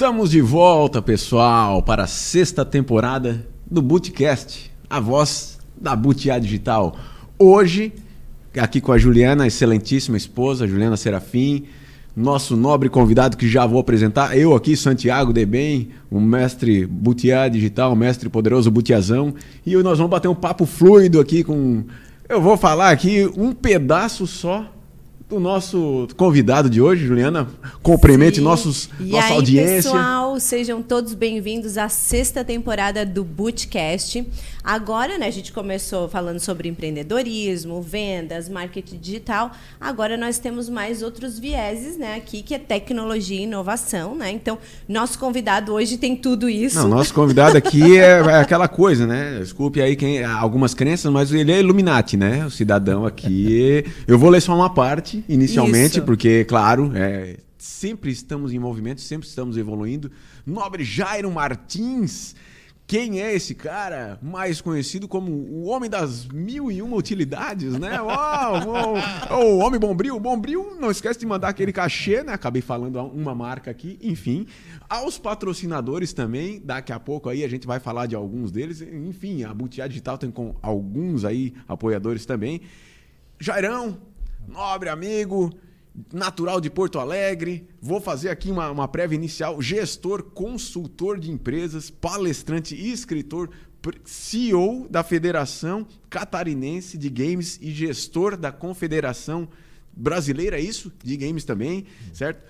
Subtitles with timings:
[0.00, 6.96] Estamos de volta, pessoal, para a sexta temporada do Bootcast, a voz da Butiá Digital.
[7.38, 7.92] Hoje,
[8.58, 11.64] aqui com a Juliana, excelentíssima esposa, Juliana Serafim,
[12.16, 17.92] nosso nobre convidado que já vou apresentar, eu aqui, Santiago Debem, o mestre Butiá Digital,
[17.92, 19.34] o mestre poderoso Butiazão,
[19.66, 21.84] e nós vamos bater um papo fluido aqui com...
[22.26, 24.64] Eu vou falar aqui um pedaço só
[25.30, 27.48] do nosso convidado de hoje, Juliana.
[27.82, 28.42] Cumprimente Sim.
[28.42, 29.92] nossos, e nossa aí, audiência.
[29.92, 34.26] Pessoal, sejam todos bem-vindos à sexta temporada do Bootcast.
[34.62, 39.52] Agora, né, a gente começou falando sobre empreendedorismo, vendas, marketing digital.
[39.80, 44.32] Agora nós temos mais outros vieses, né, aqui, que é tecnologia e inovação, né?
[44.32, 44.58] Então,
[44.88, 46.76] nosso convidado hoje tem tudo isso.
[46.76, 49.38] Não, nosso convidado aqui é, é aquela coisa, né?
[49.38, 52.44] Desculpe aí quem, algumas crenças, mas ele é Illuminati, né?
[52.44, 53.84] O cidadão aqui.
[54.08, 56.06] Eu vou ler só uma parte inicialmente, isso.
[56.06, 60.10] porque, claro, é, sempre estamos em movimento, sempre estamos evoluindo.
[60.46, 62.34] Nobre Jairo Martins
[62.90, 64.18] quem é esse cara?
[64.20, 68.02] Mais conhecido como o homem das mil e uma utilidades, né?
[68.02, 68.96] Uau,
[69.30, 70.18] o homem Bombril.
[70.18, 72.32] Bombril, não esquece de mandar aquele cachê, né?
[72.32, 74.44] Acabei falando uma marca aqui, enfim.
[74.88, 78.80] Aos patrocinadores também, daqui a pouco aí a gente vai falar de alguns deles.
[78.82, 82.60] Enfim, a Butiá Digital tem com alguns aí apoiadores também.
[83.38, 83.98] Jairão,
[84.50, 85.50] nobre amigo,
[86.12, 87.68] natural de Porto Alegre.
[87.80, 89.62] Vou fazer aqui uma, uma prévia inicial.
[89.62, 93.50] Gestor, consultor de empresas, palestrante e escritor,
[94.04, 99.48] CEO da Federação Catarinense de Games e gestor da Confederação
[99.92, 100.92] Brasileira, é isso?
[101.02, 102.44] De games também, certo?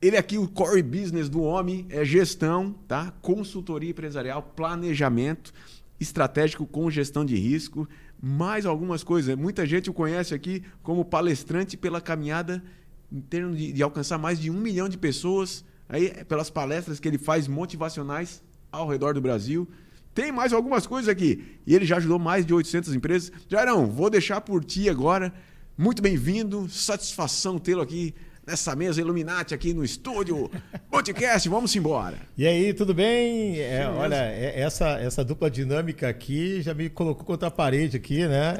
[0.00, 3.12] Ele aqui, o core business do homem é gestão, tá?
[3.22, 5.52] Consultoria empresarial, planejamento
[5.98, 7.88] estratégico com gestão de risco,
[8.22, 9.34] mais algumas coisas.
[9.36, 12.62] Muita gente o conhece aqui como palestrante pela caminhada
[13.10, 17.08] em termos de, de, alcançar mais de um milhão de pessoas, aí pelas palestras que
[17.08, 19.68] ele faz motivacionais ao redor do Brasil.
[20.14, 21.58] Tem mais algumas coisas aqui.
[21.66, 23.32] E ele já ajudou mais de 800 empresas.
[23.48, 25.34] Jairão, vou deixar por ti agora.
[25.76, 28.14] Muito bem-vindo, satisfação tê-lo aqui
[28.46, 30.50] nessa mesa Illuminati aqui no estúdio.
[30.90, 32.16] Podcast, vamos embora.
[32.36, 33.60] E aí, tudo bem?
[33.60, 38.26] É, olha, é, essa, essa dupla dinâmica aqui já me colocou contra a parede aqui,
[38.26, 38.54] né?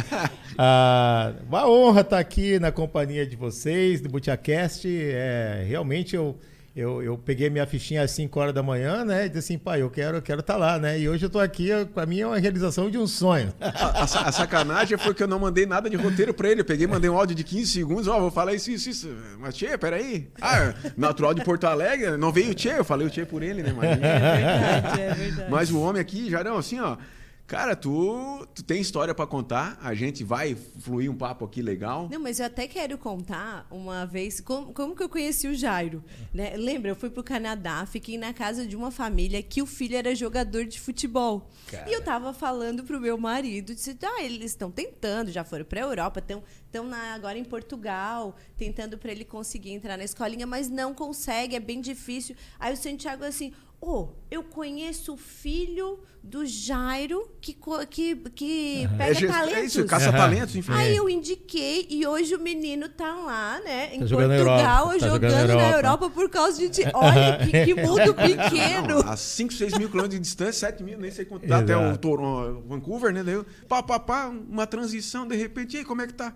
[0.58, 4.86] ah, uma honra estar aqui na companhia de vocês, do Butiacast.
[4.86, 6.38] É, realmente eu
[6.76, 9.26] eu, eu peguei minha fichinha às 5 horas da manhã, né?
[9.26, 10.98] E disse assim, pai, eu quero estar eu quero tá lá, né?
[10.98, 13.54] E hoje eu estou aqui, para mim é uma realização de um sonho.
[13.60, 16.62] A, a, a, sacanagem foi que eu não mandei nada de roteiro para ele.
[16.62, 19.16] Eu peguei, mandei um áudio de 15 segundos, ó, oh, vou falar isso, isso, isso.
[19.38, 20.28] Mas, Tchê, peraí.
[20.42, 23.62] Ah, natural de Porto Alegre, não veio o Tchê, eu falei o Tchê por ele,
[23.62, 23.72] né?
[23.76, 25.50] Mas, é verdade, é verdade.
[25.50, 26.96] Mas o homem aqui, já não, assim, ó.
[27.46, 29.78] Cara, tu, tu tem história para contar?
[29.82, 32.08] A gente vai fluir um papo aqui legal?
[32.10, 36.02] Não, mas eu até quero contar uma vez como, como que eu conheci o Jairo.
[36.32, 36.56] Né?
[36.56, 40.14] Lembra, eu fui pro Canadá, fiquei na casa de uma família que o filho era
[40.14, 41.50] jogador de futebol.
[41.70, 41.88] Cara.
[41.88, 45.82] E eu tava falando pro meu marido, disse, ah, eles estão tentando, já foram pra
[45.82, 46.42] Europa, estão
[46.74, 51.60] estão agora em Portugal, tentando para ele conseguir entrar na escolinha, mas não consegue, é
[51.60, 52.34] bem difícil.
[52.58, 53.52] Aí o Santiago assim,
[53.84, 57.54] oh, eu conheço o filho do Jairo que,
[57.90, 58.96] que, que uhum.
[58.96, 59.58] pega é, talentos.
[59.58, 60.72] É isso, caça talentos, enfim.
[60.72, 65.08] Aí eu indiquei e hoje o menino tá lá, né, em tá Portugal, jogando, tá
[65.08, 65.62] jogando na, Europa.
[65.62, 66.10] na, Europa.
[66.10, 66.82] por causa de.
[66.94, 69.02] Olha que, que mundo pequeno.
[69.02, 71.76] Não, a 5, 6 mil quilômetros de distância, 7 mil, nem sei quanto dá até
[71.76, 73.22] o Toronto, Vancouver, né?
[73.22, 76.34] Daí, pá, pá, pá, uma transição, de repente, e aí, como é que tá?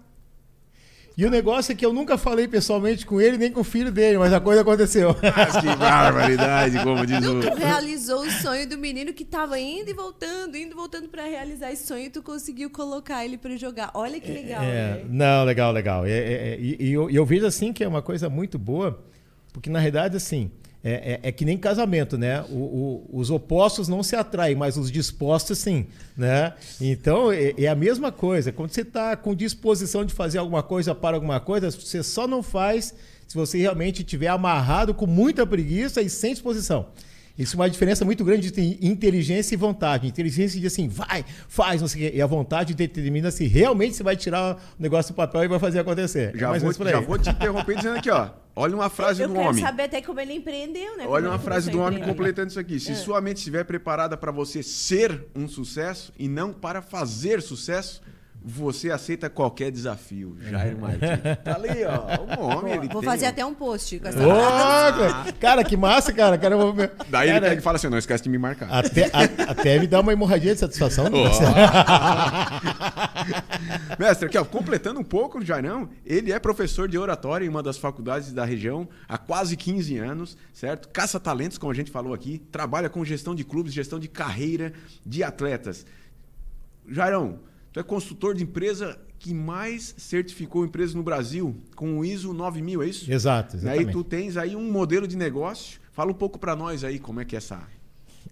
[1.18, 3.90] E o negócio é que eu nunca falei pessoalmente com ele nem com o filho
[3.90, 5.16] dele, mas a coisa aconteceu.
[5.20, 7.40] Mas que barbaridade, como diz o.
[7.40, 11.24] Tu realizou o sonho do menino que estava indo e voltando, indo e voltando para
[11.24, 13.90] realizar esse sonho e tu conseguiu colocar ele para jogar.
[13.94, 14.62] Olha que legal.
[14.62, 15.04] É, né?
[15.08, 16.06] Não, legal, legal.
[16.06, 19.04] É, é, é, e, e eu, eu vejo assim que é uma coisa muito boa,
[19.52, 20.52] porque na realidade, assim.
[20.82, 22.42] É, é, é, que nem casamento, né?
[22.48, 26.54] O, o, os opostos não se atraem, mas os dispostos sim, né?
[26.80, 28.52] Então é, é a mesma coisa.
[28.52, 32.44] Quando você está com disposição de fazer alguma coisa para alguma coisa, você só não
[32.44, 32.94] faz
[33.26, 36.86] se você realmente estiver amarrado com muita preguiça e sem disposição.
[37.38, 40.08] Isso é uma diferença muito grande de inteligência e vontade.
[40.08, 42.16] Inteligência diz assim, vai, faz, não sei o quê.
[42.16, 45.60] E a vontade determina se realmente você vai tirar o negócio do papel e vai
[45.60, 46.36] fazer acontecer.
[46.36, 48.30] Já, vou, já vou te interromper dizendo aqui, ó.
[48.56, 49.46] Olha uma frase eu do homem.
[49.46, 51.04] Eu quero saber até como ele empreendeu, né?
[51.06, 52.80] Olha uma frase do homem completando isso aqui.
[52.80, 52.94] Se é.
[52.96, 58.02] sua mente estiver preparada para você ser um sucesso e não para fazer sucesso,
[58.40, 61.00] Você aceita qualquer desafio, Jair Martins.
[61.44, 62.40] Tá ali, ó.
[62.40, 64.30] O homem, ele Vou tem- fazer até um post com essa Ô,
[65.40, 66.38] cara, que massa, cara.
[66.38, 68.70] cara eu vou- Daí ele cara, pega e fala assim: não esquece de me marcar.
[68.70, 71.06] até, a- até me dá uma hemorragia de satisfação.
[71.06, 71.18] certo.
[73.98, 77.62] Mestre, aqui, ó, completando um pouco o Jairão, ele é professor de oratória em uma
[77.62, 80.88] das faculdades da região há quase 15 anos, certo?
[80.88, 84.72] Caça talentos, como a gente falou aqui, trabalha com gestão de clubes, gestão de carreira
[85.04, 85.84] de atletas.
[86.88, 87.40] Jairão,
[87.78, 92.82] tu é consultor de empresa que mais certificou empresas no Brasil com o ISO 9000,
[92.82, 93.12] é isso?
[93.12, 93.92] Exato, exatamente.
[93.92, 95.80] tu tens aí um modelo de negócio.
[95.92, 97.60] Fala um pouco para nós aí como é que é essa.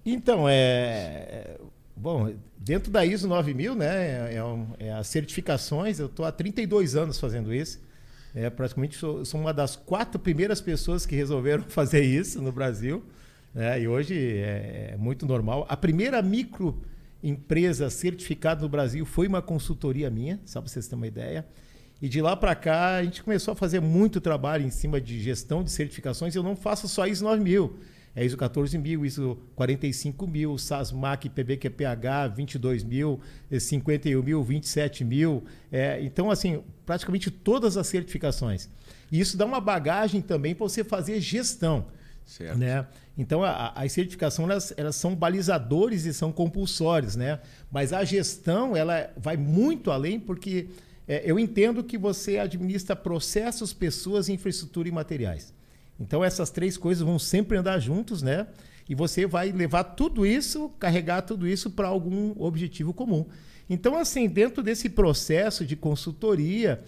[0.04, 1.56] Então, é.
[1.96, 3.86] Bom, dentro da ISO 9000, né,
[4.32, 7.80] é, é um- é as certificações, eu estou há 32 anos fazendo isso.
[8.34, 13.02] É, praticamente sou, sou uma das quatro primeiras pessoas que resolveram fazer isso no Brasil.
[13.54, 15.64] né, e hoje é, é muito normal.
[15.70, 16.20] A primeira
[17.22, 21.46] microempresa certificada no Brasil foi uma consultoria minha, só para vocês terem uma ideia.
[22.00, 25.20] E de lá para cá, a gente começou a fazer muito trabalho em cima de
[25.20, 26.34] gestão de certificações.
[26.34, 27.74] Eu não faço só ISO 9000.
[28.14, 33.20] É ISO 14000, ISO 45000, SASMAC, PBQPH 22000,
[33.50, 35.44] eh, 51000, 27000.
[35.70, 38.70] É, então, assim, praticamente todas as certificações.
[39.12, 41.86] E isso dá uma bagagem também para você fazer gestão.
[42.26, 42.58] Certo.
[42.58, 42.84] Né?
[43.16, 47.38] Então, a- a- as certificações elas, elas são balizadores e são compulsórios, né?
[47.70, 50.66] Mas a gestão ela vai muito além porque
[51.08, 55.54] é, eu entendo que você administra processos, pessoas, infraestrutura e materiais.
[56.00, 58.48] Então, essas três coisas vão sempre andar juntos, né?
[58.88, 63.24] E você vai levar tudo isso, carregar tudo isso para algum objetivo comum.
[63.70, 66.82] Então, assim, dentro desse processo de consultoria,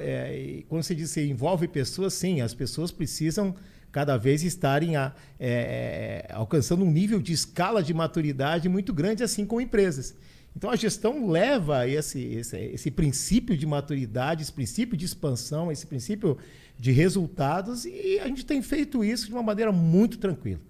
[0.00, 3.54] é, quando você diz que envolve pessoas, sim, as pessoas precisam
[3.92, 9.22] cada vez estarem a- é, é, alcançando um nível de escala de maturidade muito grande,
[9.22, 10.14] assim como empresas.
[10.56, 15.86] Então a gestão leva esse, esse, esse princípio de maturidade, esse princípio de expansão, esse
[15.86, 16.36] princípio
[16.78, 20.60] de resultados, e a gente tem feito isso de uma maneira muito tranquila.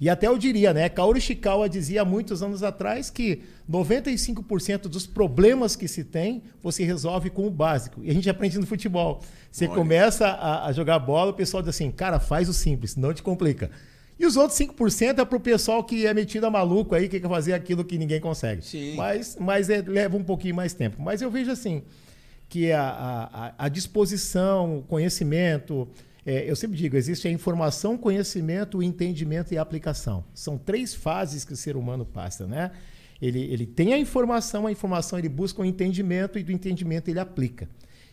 [0.00, 0.88] E até eu diria, né?
[0.88, 6.84] Kaoru Ishikawa dizia há muitos anos atrás que 95% dos problemas que se tem, você
[6.84, 8.02] resolve com o básico.
[8.04, 9.20] E a gente aprende no futebol.
[9.50, 9.74] Você Olha.
[9.74, 13.22] começa a, a jogar bola, o pessoal diz assim, cara, faz o simples, não te
[13.22, 13.70] complica.
[14.18, 17.20] E os outros 5% é para o pessoal que é metido a maluco aí, que
[17.20, 18.62] quer fazer aquilo que ninguém consegue.
[18.64, 18.96] Sim.
[18.96, 21.00] Mas, mas é- leva um pouquinho mais tempo.
[21.00, 21.82] Mas eu vejo assim,
[22.48, 22.82] que a,
[23.32, 25.86] a- a disposição, o conhecimento,
[26.28, 30.22] é, eu sempre digo, existe a informação, conhecimento, entendimento e aplicação.
[30.34, 32.70] São três fases que o ser humano passa, né?
[33.20, 37.18] Ele, ele tem a informação, a informação ele busca o entendimento e do entendimento ele
[37.18, 37.66] aplica.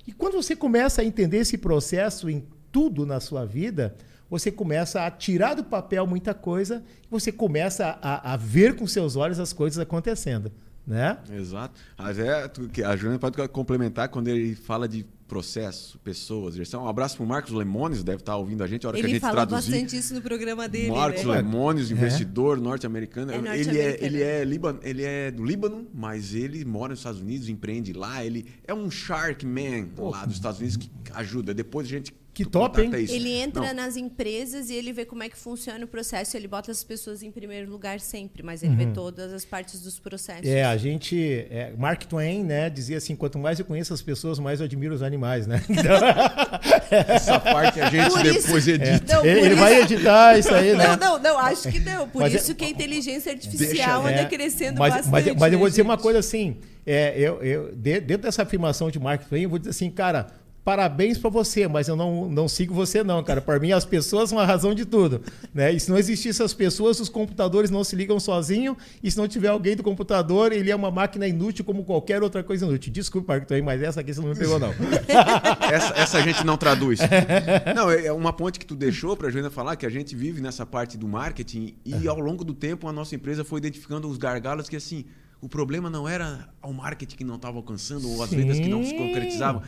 [0.07, 3.93] E quando você começa a entender esse processo em tudo na sua vida,
[4.29, 8.87] você começa a tirar do papel muita coisa e você começa a, a ver com
[8.87, 10.53] seus olhos as coisas acontecendo,
[10.87, 11.17] né?
[11.29, 11.77] Exato.
[11.97, 12.49] Mas é,
[12.85, 16.83] a Joana pode complementar quando ele fala de processo, pessoas, gestão.
[16.83, 19.13] Um abraço pro Marcos Lemones, deve estar ouvindo a gente a hora que a Ele
[19.13, 19.71] gente fala traduzir.
[19.71, 20.91] bastante isso no programa dele.
[20.91, 21.35] Marcos né?
[21.37, 23.31] Lemones, investidor norte-americano.
[23.31, 27.21] É ele, é, ele, é Líbano, ele é do Líbano, mas ele mora nos Estados
[27.21, 28.23] Unidos, empreende lá.
[28.23, 31.53] Ele é um Shark Man lá dos Estados Unidos que ajuda.
[31.53, 32.13] Depois a gente.
[32.35, 32.91] Que tu top, hein?
[32.97, 33.13] isso.
[33.13, 36.35] Ele entra Não, nas empresas e ele vê como é que funciona o processo.
[36.35, 39.97] Ele bota as pessoas em primeiro lugar sempre, mas ele vê todas as partes dos
[39.99, 40.45] processos.
[40.45, 41.17] É, a gente.
[41.49, 44.93] é, Mark Twain, né, dizia assim: quanto mais eu conheço as pessoas, mais eu admiro
[44.93, 45.63] os animais, né?
[45.69, 45.95] Então,
[47.07, 49.13] Essa parte a gente Por isso- depois edita.
[49.15, 50.87] Não, por ele isso- vai editar isso aí, né?
[50.87, 52.07] Não, não, não, acho que não.
[52.09, 55.11] Por Mas é- isso que a inteligência artificial Deixa- anda É, crescendo mas, bastante.
[55.11, 56.03] Mas, mas eu vou né, dizer uma gente?
[56.03, 59.71] coisa assim: é, eu, eu, de- dentro dessa afirmação de Mark Twain, eu vou dizer
[59.71, 60.27] assim, cara.
[60.65, 63.39] Parabéns para você, mas eu não, não sigo você não, cara.
[63.39, 65.21] Para mim as pessoas são a razão de tudo,
[65.53, 65.71] né?
[65.71, 68.75] E se não existisse as pessoas, os computadores não se ligam sozinhos.
[69.03, 72.43] E se não tiver alguém do computador, ele é uma máquina inútil como qualquer outra
[72.43, 72.91] coisa inútil.
[72.91, 74.73] Desculpa, Twain, mas essa aqui você não me pegou não.
[75.71, 76.99] Essa, essa a gente não traduz.
[77.75, 80.15] Não, é é uma ponte que tu deixou para a Joana falar que a gente
[80.15, 84.07] vive nessa parte do marketing e ao longo do tempo a nossa empresa foi identificando
[84.07, 85.05] os gargalos que assim,
[85.41, 88.83] o problema não era o marketing que não estava alcançando ou as vendas que não
[88.83, 88.97] se Sim.
[88.97, 89.61] concretizavam.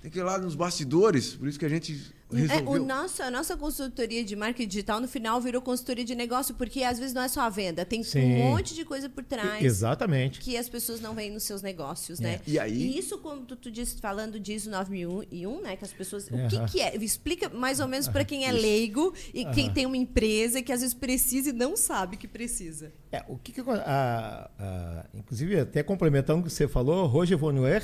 [0.00, 2.00] Tem que ir lá nos bastidores, por isso que a gente
[2.32, 2.70] É, resolveu.
[2.70, 6.84] o nosso, a nossa consultoria de marketing digital no final virou consultoria de negócio, porque
[6.84, 8.20] às vezes não é só a venda, tem Sim.
[8.20, 9.64] um monte de coisa por trás.
[9.64, 10.38] Exatamente.
[10.38, 12.40] que as pessoas não veem nos seus negócios, né?
[12.46, 15.74] E aí- isso, como tu, tu disse, falando de ISO 9001, né?
[15.76, 16.28] Que as pessoas...
[16.28, 16.94] O que, que é?
[16.96, 20.80] Explica mais ou menos para quem é leigo e quem tem uma empresa que às
[20.80, 22.92] vezes precisa e não sabe que precisa.
[23.10, 27.82] É, o que, que a- a- inclusive até complementando o que você falou, Roger Vonnuer,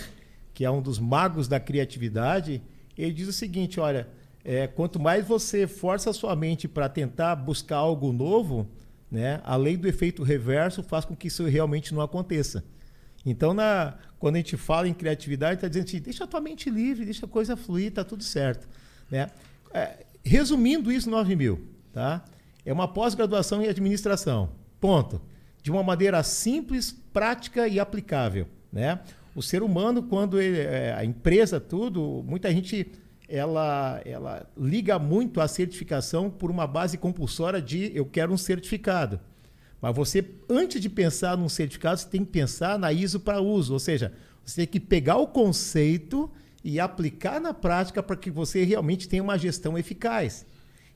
[0.54, 2.62] que é um dos magos da criatividade,
[2.96, 4.08] ele diz o seguinte: olha,
[4.44, 8.66] é, quanto mais você força a sua mente para tentar buscar algo novo,
[9.10, 12.64] né, a lei do efeito reverso faz com que isso realmente não aconteça.
[13.26, 16.68] Então, na, quando a gente fala em criatividade, está dizendo assim, deixa a tua mente
[16.68, 18.68] livre, deixa a coisa fluir, está tudo certo.
[19.10, 19.30] Né?
[19.72, 22.22] É, resumindo isso, 9 mil, tá?
[22.64, 25.20] é uma pós-graduação em administração, ponto.
[25.62, 28.46] De uma maneira simples, prática e aplicável.
[28.70, 29.00] Né?
[29.34, 32.92] O ser humano, quando ele, é, a empresa, tudo, muita gente
[33.28, 39.18] ela, ela liga muito a certificação por uma base compulsória de eu quero um certificado.
[39.80, 43.72] Mas você, antes de pensar num certificado, você tem que pensar na ISO para uso,
[43.72, 44.12] ou seja,
[44.44, 46.30] você tem que pegar o conceito
[46.62, 50.46] e aplicar na prática para que você realmente tenha uma gestão eficaz.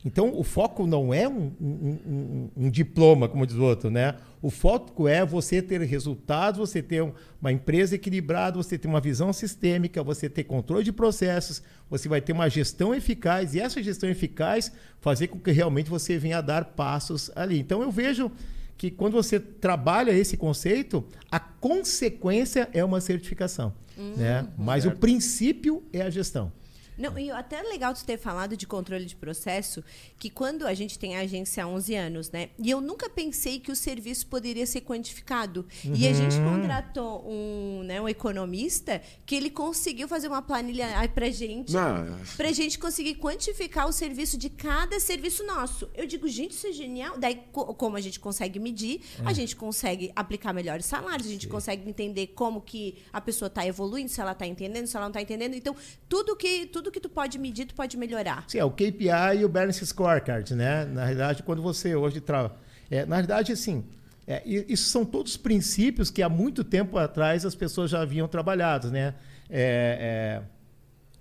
[0.09, 4.15] Então, o foco não é um, um, um, um, diploma, como diz o outro, né?
[4.41, 7.03] O foco é você ter resultados, você ter
[7.39, 12.23] uma empresa equilibrada, você ter uma visão sistêmica, você ter controle de processos, você vai
[12.23, 16.41] ter uma gestão eficaz e essa gestão eficaz fazer com que realmente você venha a
[16.41, 17.61] dar passos ali.
[17.61, 18.33] Então, eu vejo
[18.79, 24.49] que quando você trabalha esse conceito, a consequência é uma certificação, hum, né?
[24.57, 24.97] Mas certo.
[24.97, 26.51] o princípio é a gestão.
[26.99, 29.85] Não, e até legal tu ter falado de controle de processo,
[30.19, 32.51] que quando a gente tem a agência há 11 anos, né?
[32.59, 35.67] E eu nunca pensei que o serviço poderia ser quantificado.
[35.85, 35.95] Uhum.
[35.95, 36.61] E a gente uhum.
[36.61, 42.19] contratou um, né, um economista que ele conseguiu fazer uma planilha pra gente, Não.
[42.37, 45.89] pra gente conseguir quantificar o serviço de cada serviço nosso.
[45.95, 47.17] Eu digo, gente, isso é genial.
[47.19, 49.35] Daí, como a gente consegue medir, a é.
[49.35, 51.51] gente consegue aplicar melhores salários, a gente Sim.
[51.51, 55.11] consegue entender como que a pessoa está evoluindo, se ela está entendendo, se ela não
[55.11, 55.55] está entendendo.
[55.55, 55.77] Então,
[56.09, 58.45] tudo que tudo tudo que tu pode medir, tu pode melhorar.
[58.49, 60.87] Sim, é o KPI e o Balance Scorecard, né?
[60.87, 62.55] Na realidade, quando você hoje trabalha...
[62.91, 63.85] É, na realidade, assim,
[64.27, 68.91] é, isso são todos princípios que há muito tempo atrás as pessoas já haviam trabalhado,
[68.91, 69.15] né?
[69.51, 70.43] É,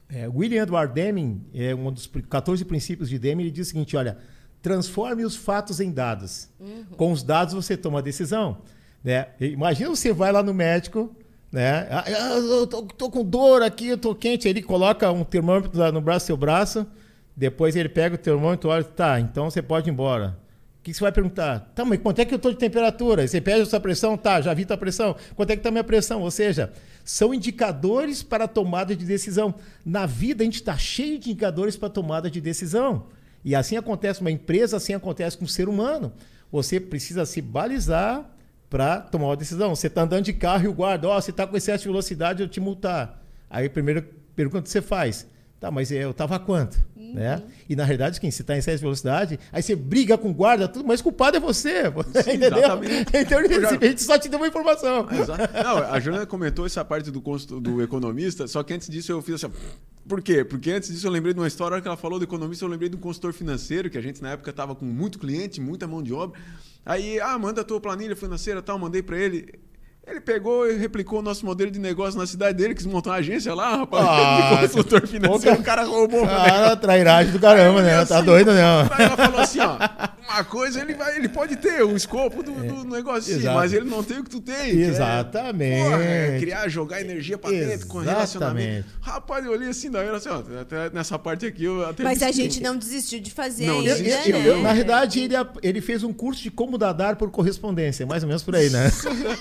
[0.09, 3.69] é, é William Edward Deming, é um dos 14 princípios de Deming, ele diz o
[3.71, 4.17] seguinte, olha,
[4.61, 6.49] transforme os fatos em dados.
[6.59, 6.85] Uhum.
[6.95, 8.61] Com os dados você toma a decisão.
[9.03, 9.27] Né?
[9.39, 11.13] Imagina você vai lá no médico,
[11.51, 11.87] né?
[11.89, 14.47] Ah, eu tô, tô, com dor aqui, eu tô quente.
[14.47, 16.85] Ele coloca um termômetro no braço, seu braço.
[17.35, 20.37] Depois ele pega o termômetro, olha, tá, então você pode ir embora.
[20.79, 21.71] O que você vai perguntar?
[21.75, 23.27] Tá, mas quanto é que eu tô de temperatura?
[23.27, 24.17] Você pede a sua pressão?
[24.17, 25.15] Tá, já vi tua pressão.
[25.35, 26.21] Quanto é que tá minha pressão?
[26.21, 26.73] Ou seja,
[27.03, 29.53] são indicadores para tomada de decisão.
[29.85, 33.05] Na vida a gente está cheio de indicadores para tomada de decisão.
[33.45, 36.11] E assim acontece uma empresa, assim acontece com o ser humano.
[36.51, 38.25] Você precisa se balizar
[38.69, 39.75] para tomar uma decisão.
[39.75, 41.89] Você está andando de carro e o guarda, ó, oh, você está com excesso de
[41.89, 43.23] velocidade, eu te multar.
[43.49, 45.25] Aí a primeira pergunta que você faz,
[45.59, 46.77] tá, mas eu estava a quanto?
[46.95, 47.13] Uhum.
[47.13, 47.41] Né?
[47.69, 50.33] E na realidade, quem você está em excesso de velocidade, aí você briga com o
[50.33, 51.83] guarda, tudo, mas o culpado é você.
[52.23, 52.57] Sim, entendeu?
[52.57, 53.17] Exatamente.
[53.17, 53.69] Então já...
[53.69, 55.07] a gente só te deu uma informação.
[55.11, 55.53] Exato.
[55.63, 57.21] Não, a Jana comentou essa parte do,
[57.59, 59.53] do economista, só que antes disso eu fiz assim.
[60.07, 60.43] Por quê?
[60.43, 62.87] Porque antes disso eu lembrei de uma história que ela falou do economista, eu lembrei
[62.87, 66.13] do consultor financeiro, que a gente na época estava com muito cliente, muita mão de
[66.13, 66.39] obra.
[66.87, 69.53] Aí, ah, manda a tua planilha financeira tal, mandei para ele.
[70.07, 73.17] Ele pegou e replicou o nosso modelo de negócio na cidade dele, quis montar uma
[73.17, 74.05] agência lá, rapaz.
[74.07, 76.25] Ah, de consultor financeiro, o cara roubou.
[76.25, 77.91] Cara, trairagem do caramba, né?
[77.91, 78.61] Tá assim, tá doido, né?
[78.91, 79.77] Aí ela falou assim, ó,
[80.29, 83.85] uma coisa, ele, vai, ele pode ter o escopo do, do negócio, sim, mas ele
[83.85, 84.79] não tem o que tu tem.
[84.81, 85.73] Exatamente.
[85.73, 88.87] É, porra, é criar, jogar energia pra dentro com relacionamento.
[89.01, 92.21] Rapaz, eu olhei assim, daí era assim, ó, até nessa parte aqui eu até Mas
[92.21, 94.61] a gente não desistiu de fazer não, ainda, desistiu, né?
[94.61, 98.43] Na verdade, ele, ele fez um curso de como dar por correspondência, mais ou menos
[98.43, 98.91] por aí, né?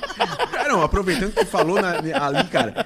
[0.68, 2.84] não, aproveitando que tu falou na, ali, cara.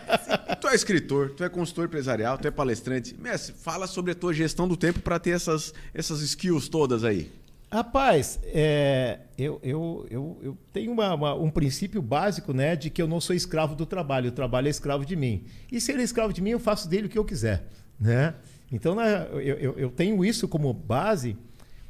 [0.61, 3.17] Tu é escritor, tu é consultor empresarial, tu é palestrante.
[3.19, 7.31] Messi, fala sobre a tua gestão do tempo para ter essas, essas skills todas aí.
[7.73, 13.01] Rapaz, é, eu, eu, eu, eu, tenho uma, uma, um princípio básico né, de que
[13.01, 15.45] eu não sou escravo do trabalho, o trabalho é escravo de mim.
[15.71, 17.65] E se ele é escravo de mim, eu faço dele o que eu quiser.
[17.99, 18.35] Né?
[18.73, 19.01] Então,
[19.41, 21.37] eu, eu tenho isso como base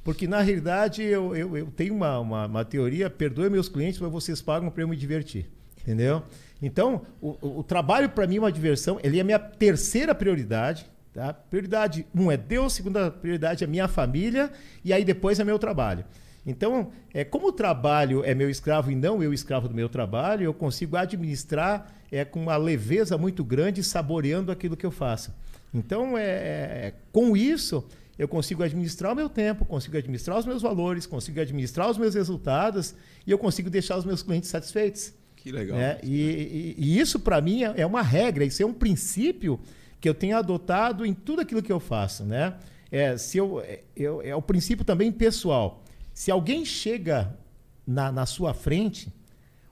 [0.03, 4.11] porque, na realidade, eu, eu, eu tenho uma, uma, uma, teoria, perdoe meus clientes, mas
[4.11, 5.51] vocês pagam para eu me divertir.
[5.83, 6.23] Entendeu?
[6.61, 10.87] Então, o, o trabalho para mim é uma diversão, ele é a minha terceira prioridade.
[11.13, 11.33] Tá?
[11.33, 14.51] Prioridade um é Deus, segunda prioridade é minha família
[14.85, 16.05] e aí depois é meu trabalho.
[16.47, 20.45] Então, é, como o trabalho é meu escravo e não eu escravo do meu trabalho,
[20.45, 25.35] eu consigo administrar é, com uma leveza muito grande, saboreando aquilo que eu faço.
[25.73, 27.87] Então, é, é, com isso,
[28.19, 32.15] eu consigo administrar o meu tempo, consigo administrar os meus valores, consigo administrar os meus
[32.15, 32.95] resultados
[33.27, 35.13] e eu consigo deixar os meus clientes satisfeitos.
[35.37, 35.79] Que legal.
[35.79, 39.59] É, e, e, e, isso, para mim, é, é, uma regra, isso é um princípio
[40.01, 42.25] que eu tenho adotado em tudo aquilo que eu faço.
[42.25, 42.55] Né?
[42.91, 45.85] É, se eu, é, eu, é o princípio também pessoal.
[46.13, 47.37] Se alguém chega
[47.87, 49.13] na, na sua frente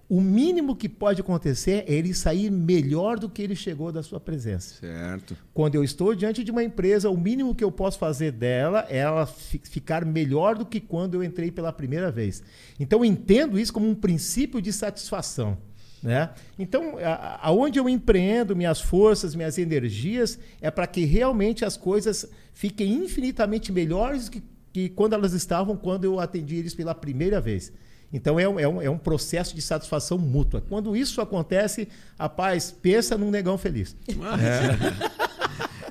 [0.09, 4.19] o mínimo que pode acontecer é ele sair melhor do que ele chegou da sua
[4.19, 4.77] presença.
[4.81, 5.37] Certo.
[5.53, 8.99] Quando eu estou diante de uma empresa, o mínimo que eu posso fazer dela é
[8.99, 12.43] ela ficar melhor do que quando eu entrei pela primeira vez.
[12.81, 15.59] Então eu entendo isso como um princípio de satisfação.
[16.03, 16.31] Né?
[16.59, 16.95] Então,
[17.41, 23.73] aonde eu empreendo minhas forças, minhas energias, é para que realmente as coisas fiquem infinitamente
[23.73, 27.73] melhores que, que quando elas estavam quando eu atendi eles pela primeira vez.
[28.13, 30.63] Então é um, é, um, é um processo de satisfação mútua.
[30.67, 31.89] Quando isso acontece,
[32.19, 33.95] rapaz, pensa num negão feliz.
[34.09, 35.19] É.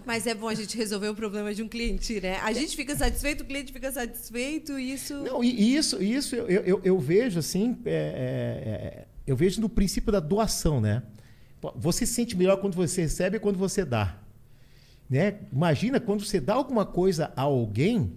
[0.08, 2.40] Mas é bom a gente resolver o problema de um cliente, né?
[2.42, 5.14] A gente fica satisfeito, o cliente fica satisfeito, e isso.
[5.16, 9.68] Não, e isso, isso eu, eu, eu vejo assim, é, é, é, eu vejo no
[9.68, 11.04] princípio da doação, né?
[11.76, 14.18] Você se sente melhor quando você recebe e quando você dá.
[15.10, 15.40] Né?
[15.52, 18.14] Imagina quando você dá alguma coisa a alguém,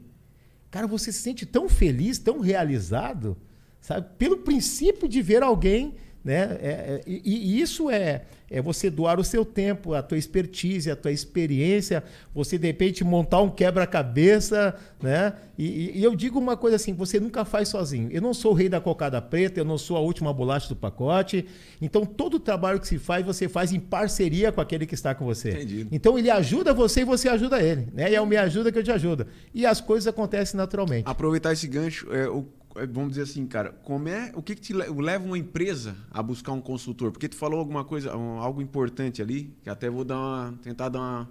[0.70, 3.36] cara, você se sente tão feliz, tão realizado,
[3.80, 4.08] sabe?
[4.18, 6.58] Pelo princípio de ver alguém né?
[6.60, 10.90] É, é, e, e, isso é, é você doar o seu tempo, a tua expertise,
[10.90, 15.32] a tua experiência, você de repente montar um quebra-cabeça, né?
[15.56, 18.10] E, e, eu digo uma coisa assim: você nunca faz sozinho.
[18.12, 20.76] Eu não sou o rei da cocada preta, eu não sou a última bolacha do
[20.76, 21.46] pacote.
[21.80, 25.14] Então, todo o trabalho que se faz, você faz em parceria com aquele que está
[25.14, 25.50] com você.
[25.50, 25.86] Entendi.
[25.90, 27.88] Então, ele ajuda você e você ajuda ele.
[27.94, 28.10] Né?
[28.10, 29.26] E é o me ajuda que eu te ajudo.
[29.54, 31.04] E as coisas acontecem naturalmente.
[31.06, 32.46] Aproveitar esse gancho, é, o
[32.92, 36.52] vamos dizer assim, cara, como é, o que, que te leva uma empresa a buscar
[36.52, 37.10] um consultor?
[37.10, 40.88] Porque tu falou alguma coisa, um, algo importante ali, que até vou dar uma, tentar
[40.88, 41.28] dar uma,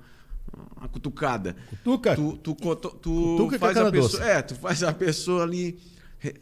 [0.77, 1.55] uma cutucada.
[1.69, 2.15] Cutuca?
[2.15, 4.31] Tu, tu, tu, tu Cutuca faz a pessoa, doce.
[4.31, 5.79] é, tu faz a pessoa ali,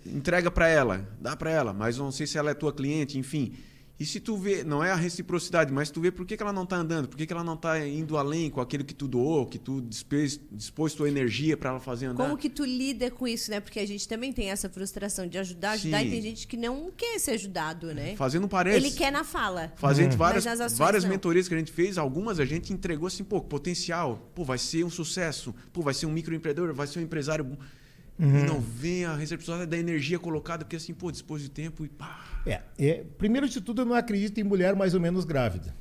[0.05, 3.53] entrega para ela, dá para ela, mas não sei se ela é tua cliente, enfim.
[3.99, 6.53] E se tu vê, não é a reciprocidade, mas tu vê por que, que ela
[6.53, 9.07] não está andando, por que, que ela não está indo além com aquilo que tu
[9.07, 12.23] doou, que tu dispôs, dispôs tua energia para ela fazer andar.
[12.23, 13.59] Como que tu lida com isso, né?
[13.59, 16.07] Porque a gente também tem essa frustração de ajudar, ajudar, Sim.
[16.07, 18.15] e tem gente que não quer ser ajudado, né?
[18.15, 18.77] Fazendo parece.
[18.77, 19.73] Ele quer na fala.
[19.77, 20.17] Fazendo hum.
[20.17, 20.45] várias,
[20.77, 24.59] várias mentorias que a gente fez, algumas a gente entregou assim, pô, potencial, pô, vai
[24.59, 27.57] ser um sucesso, pô, vai ser um microempreendedor, vai ser um empresário
[28.19, 28.45] Uhum.
[28.45, 32.36] não vem a recepção da energia colocada, porque assim, pô, dispôs de tempo e pá.
[32.47, 35.73] É, é, primeiro de tudo, eu não acredito em mulher mais ou menos grávida.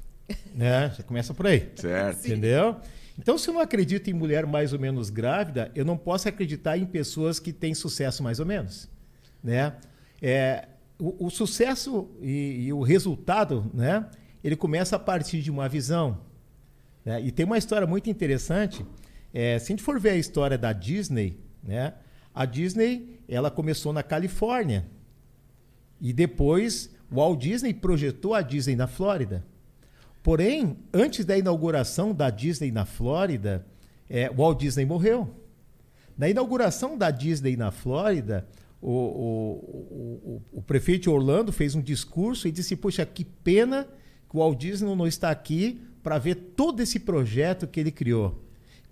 [0.55, 0.93] né?
[0.97, 1.71] Já começa por aí.
[1.77, 2.27] Certo.
[2.27, 2.77] Entendeu?
[3.19, 6.77] Então, se eu não acredito em mulher mais ou menos grávida, eu não posso acreditar
[6.77, 8.89] em pessoas que têm sucesso mais ou menos.
[9.43, 9.73] Né?
[10.21, 10.69] É,
[10.99, 14.07] o, o sucesso e, e, o resultado, né?
[14.45, 16.21] ele começa a partir de uma visão.
[17.05, 17.23] Né?
[17.23, 18.85] E tem uma história muito interessante.
[19.33, 21.95] É, se a gente for ver a história da Disney, né?
[22.35, 24.87] A Disney, ela começou na Califórnia.
[26.01, 29.45] E depois o Walt Disney projetou a Disney na Flórida.
[30.23, 33.65] Porém, antes da inauguração da Disney na Flórida,
[34.11, 35.31] é, Walt Disney morreu.
[36.19, 38.47] Na inauguração da Disney na Flórida,
[38.81, 43.85] o, o, o, o, prefeito Orlando fez um discurso e disse: Poxa, que pena
[44.29, 48.43] que o Walt Disney não está aqui para ver todo esse projeto que ele criou.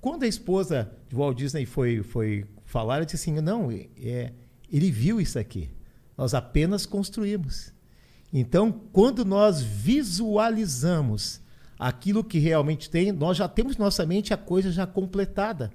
[0.00, 4.32] Quando a esposa de Walt Disney foi, foi falaram, eu disse assim: não, é,
[4.70, 5.70] ele viu isso aqui.
[6.16, 7.72] Nós apenas construímos.
[8.32, 11.40] Então, quando nós visualizamos
[11.78, 15.72] aquilo que realmente tem, nós já temos nossa mente a coisa já completada.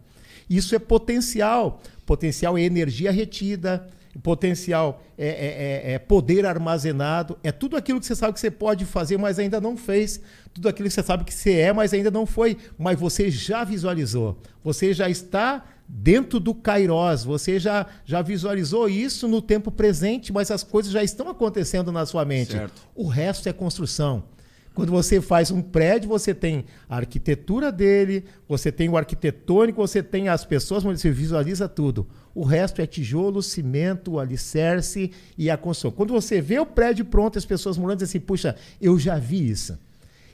[0.49, 1.81] Isso é potencial.
[2.05, 3.87] Potencial é energia retida,
[4.23, 8.49] potencial é, é, é, é, poder armazenado, é tudo aquilo que você sabe que você
[8.49, 10.19] pode fazer, mas ainda não fez,
[10.53, 13.63] tudo aquilo que você sabe que você é, mas ainda não foi, mas você já
[13.63, 20.31] visualizou, você já está dentro do Kairos, você já, já visualizou isso no tempo presente,
[20.31, 22.51] mas as coisas já estão acontecendo na sua mente.
[22.51, 22.81] Certo.
[22.93, 24.23] O resto é construção.
[24.75, 30.01] Quando você faz um prédio, você tem a arquitetura dele, você tem o arquitetônico, você
[30.01, 32.07] tem as pessoas, você visualiza tudo.
[32.35, 35.91] O resto é tijolo, cimento, alicerce e a construção.
[35.91, 39.49] Quando você vê o prédio pronto, as pessoas morando dizem assim, puxa, eu já vi
[39.49, 39.77] isso.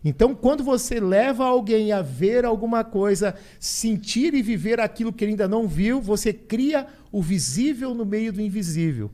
[0.08, 5.32] Então, quando você leva alguém a ver alguma coisa, sentir e viver aquilo que ele
[5.32, 9.10] ainda não viu, você cria o visível no meio do invisível.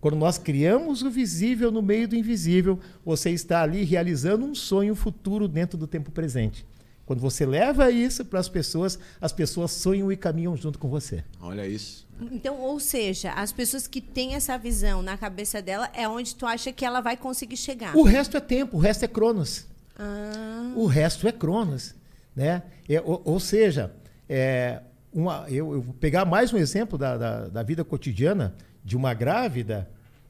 [0.00, 4.94] Quando nós criamos o visível no meio do invisível, você está ali realizando um sonho
[4.94, 6.64] futuro dentro do tempo presente.
[7.04, 11.24] Quando você leva isso para as pessoas, as pessoas sonham e caminham junto com você.
[11.40, 12.06] Olha isso.
[12.30, 16.46] Então, ou seja, as pessoas que têm essa visão na cabeça dela é onde tu
[16.46, 17.96] acha que ela vai conseguir chegar.
[17.96, 19.66] O resto é tempo, o resto é cronos.
[19.98, 20.72] Ah.
[20.76, 21.94] O resto é Cronos.
[22.34, 22.62] Né?
[22.88, 23.92] É, ou, ou, seja,
[24.28, 24.82] é,
[25.12, 28.54] uma, eu, eu, vou pegar mais um exemplo da, da, da, vida cotidiana
[28.84, 29.88] de uma grávida.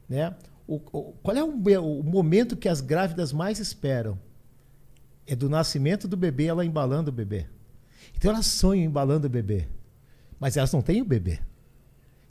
[0.09, 0.33] Né?
[0.69, 4.19] O, o, qual é o, o momento que as grávidas mais esperam?
[5.27, 7.47] É do nascimento do bebê, ela embalando o bebê.
[8.17, 9.67] Então elas sonham embalando o bebê.
[10.39, 11.41] Mas elas não têm o bebê.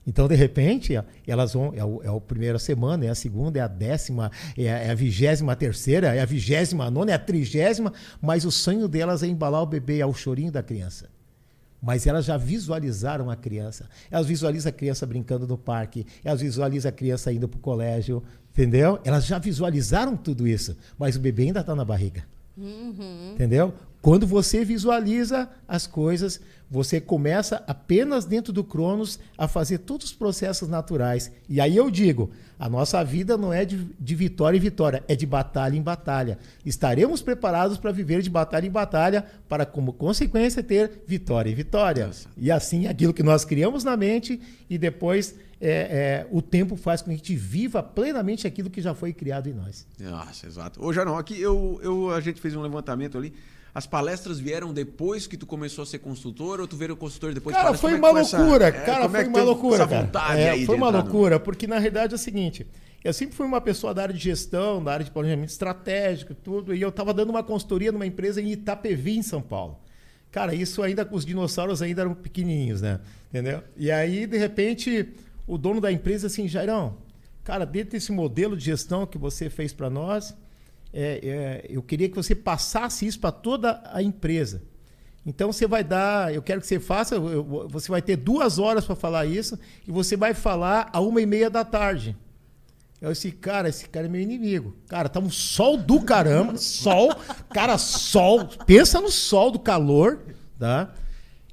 [0.08, 0.94] Então, de repente,
[1.26, 1.74] elas vão.
[1.76, 4.92] É, o, é a primeira semana, é a segunda, é a décima, é a, é
[4.92, 7.92] a vigésima terceira, é a vigésima nona, é a trigésima,
[8.22, 11.10] mas o sonho delas é embalar o bebê ao chorinho da criança.
[11.82, 13.88] mas elas já visualizaram a criança.
[14.10, 18.24] Elas visualizam a criança brincando no parque, elas visualizam a criança indo para o colégio,
[18.52, 19.00] entendeu?
[19.04, 22.24] Elas já visualizaram tudo isso, mas o bebê ainda está na barriga.
[22.58, 23.34] Uhum.
[23.34, 23.74] Entendeu?
[24.06, 26.40] Quando você visualiza as coisas,
[26.70, 31.32] você começa apenas dentro do Cronos a fazer todos os processos naturais.
[31.50, 35.16] E aí eu digo: a nossa vida não é de, de vitória em vitória, é
[35.16, 36.38] de batalha em batalha.
[36.64, 42.06] Estaremos preparados para viver de batalha em batalha, para, como consequência, ter vitória em vitória.
[42.06, 42.30] Nossa.
[42.38, 44.40] E assim, aquilo que nós criamos na mente
[44.70, 48.84] e depois é, é, o tempo faz com que a gente viva plenamente aquilo que
[48.84, 49.88] já foi criado em nós.
[50.00, 50.86] Nossa, exato.
[50.86, 53.34] Ô, Jarão, aqui eu, eu, a gente fez um levantamento ali.
[53.76, 57.54] As palestras vieram depois que tu começou a ser consultor ou tu veio consultor depois?
[57.54, 58.72] Cara, foi uma loucura.
[58.72, 59.86] Cara, é, foi uma loucura.
[59.86, 60.40] Cara.
[60.40, 62.66] É, foi uma loucura, porque na realidade é o seguinte:
[63.04, 66.74] eu sempre fui uma pessoa da área de gestão, da área de planejamento estratégico, tudo,
[66.74, 69.78] e eu estava dando uma consultoria numa empresa em Itapevi, em São Paulo.
[70.32, 73.02] Cara, isso ainda com os dinossauros ainda eram pequenininhos, né?
[73.30, 73.62] Entendeu?
[73.76, 75.10] E aí, de repente,
[75.46, 76.96] o dono da empresa assim, Jairão,
[77.44, 80.34] cara, dentro desse modelo de gestão que você fez para nós,
[80.98, 84.64] é, é, eu queria que você passasse isso para toda a empresa.
[85.26, 88.86] Então você vai dar, eu quero que você faça, eu, você vai ter duas horas
[88.86, 92.16] para falar isso e você vai falar a uma e meia da tarde.
[93.02, 94.74] Eu disse, cara, esse cara é meu inimigo.
[94.88, 97.14] Cara, tá um sol do caramba, sol,
[97.50, 98.48] cara, sol.
[98.66, 100.22] Pensa no sol do calor,
[100.58, 100.94] tá?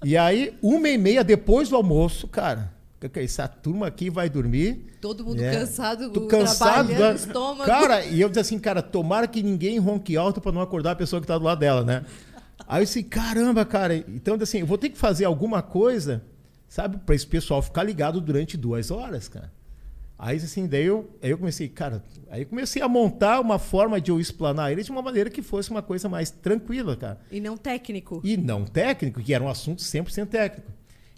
[0.04, 2.71] E aí, uma e meia depois do almoço, cara,
[3.14, 4.96] essa turma aqui vai dormir.
[5.00, 5.52] Todo mundo é.
[5.52, 7.64] cansado, Tô cansado, do estômago.
[7.64, 10.96] Cara, e eu disse assim, cara, tomara que ninguém ronque alto para não acordar a
[10.96, 12.04] pessoa que tá do lado dela, né?
[12.66, 16.22] Aí eu disse, caramba, cara, então assim, eu vou ter que fazer alguma coisa,
[16.68, 19.52] sabe, para esse pessoal ficar ligado durante duas horas, cara.
[20.18, 24.00] Aí assim, daí eu, aí eu comecei, cara, aí eu comecei a montar uma forma
[24.00, 27.18] de eu explanar ele de uma maneira que fosse uma coisa mais tranquila, cara.
[27.28, 28.20] E não técnico.
[28.22, 30.70] E não técnico, que era um assunto 100% técnico.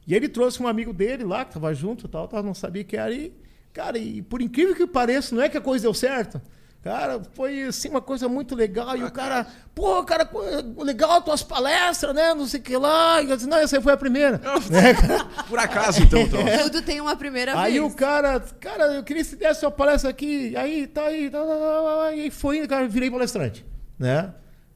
[0.06, 2.96] E ele trouxe um amigo dele lá, que estava junto tal, tal, não sabia que
[2.96, 3.12] era.
[3.12, 3.32] E,
[3.72, 6.40] cara, e por incrível que pareça, não é que a coisa deu certo.
[6.84, 8.94] Cara, foi assim uma coisa muito legal.
[8.94, 10.28] E o cara, pô, cara,
[10.76, 12.34] legal tuas palestras, né?
[12.34, 13.22] Não sei o que lá.
[13.22, 14.36] E eu disse, não, essa aí foi a primeira.
[14.70, 14.92] né,
[15.48, 16.40] Por acaso, então, então.
[16.40, 16.58] É.
[16.58, 17.74] Tudo tem uma primeira aí vez.
[17.76, 20.54] Aí o cara, cara, eu queria que você desse sua palestra aqui.
[20.58, 23.64] Aí, tá aí, tá, tá, tá, e aí foi, cara, virei palestrante,
[23.98, 24.34] né?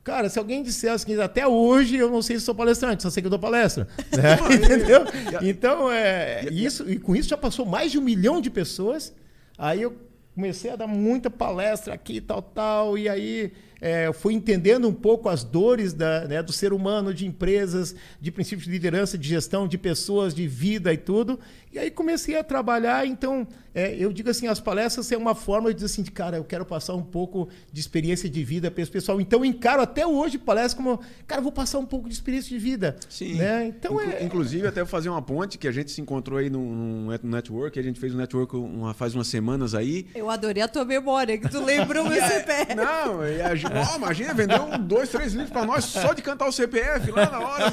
[0.08, 3.20] Cara, se alguém dissesse que até hoje eu não sei se sou palestrante, só sei
[3.20, 3.86] que eu dou palestra.
[4.16, 4.38] Né?
[4.54, 5.04] Entendeu?
[5.42, 9.14] Então, é, isso, e com isso já passou mais de um milhão de pessoas.
[9.58, 9.94] Aí eu
[10.34, 15.28] comecei a dar muita palestra aqui, tal, tal, e aí é, fui entendendo um pouco
[15.28, 19.68] as dores da, né, do ser humano, de empresas, de princípios de liderança, de gestão,
[19.68, 21.38] de pessoas, de vida e tudo.
[21.72, 23.06] E aí comecei a trabalhar.
[23.06, 26.44] Então, é, eu digo assim, as palestras é uma forma de dizer assim, cara, eu
[26.44, 29.20] quero passar um pouco de experiência de vida para esse pessoal.
[29.20, 32.58] Então, eu encaro até hoje palestra como, cara, vou passar um pouco de experiência de
[32.58, 32.96] vida.
[33.08, 33.34] Sim.
[33.34, 33.66] Né?
[33.66, 34.24] Então, Inclu é...
[34.24, 37.82] Inclusive, até fazer uma ponte que a gente se encontrou aí num, num network, a
[37.82, 40.06] gente fez um network uma, faz umas semanas aí.
[40.14, 42.74] Eu adorei a tua memória, que tu lembrou meu CPF.
[42.74, 43.54] Não, e a,
[43.92, 47.30] oh, imagina, vendeu um, dois, três livros para nós só de cantar o CPF lá
[47.30, 47.72] na hora.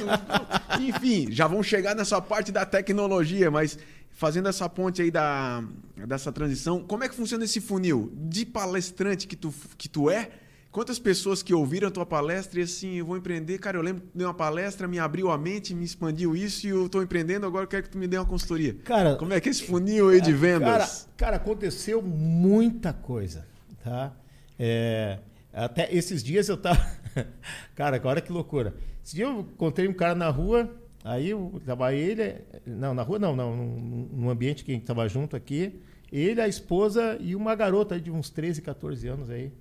[0.80, 3.78] Enfim, já vão chegar nessa parte da tecnologia, mas
[4.12, 5.64] fazendo essa ponte aí da,
[6.08, 10.30] dessa transição, como é que funciona esse funil de palestrante que tu, que tu é?
[10.72, 14.02] Quantas pessoas que ouviram a tua palestra e assim, eu vou empreender, cara, eu lembro
[14.02, 17.46] que dei uma palestra, me abriu a mente, me expandiu isso e eu estou empreendendo,
[17.46, 18.76] agora eu quero que tu me dê uma consultoria.
[18.84, 20.68] Cara, como é que é esse funil aí de vendas?
[20.68, 23.48] Cara, cara aconteceu muita coisa,
[23.82, 24.12] tá?
[24.60, 25.20] É,
[25.64, 26.86] até esses dias eu tava.
[27.74, 28.76] cara, agora que loucura.
[29.04, 30.70] Esse dia eu encontrei um cara na rua,
[31.04, 32.42] aí eu tava ele.
[32.66, 33.56] Não, na rua não, não.
[33.56, 35.82] No ambiente que a gente tava junto aqui.
[36.12, 39.52] Ele, a esposa e uma garota de uns 13, 14 anos aí.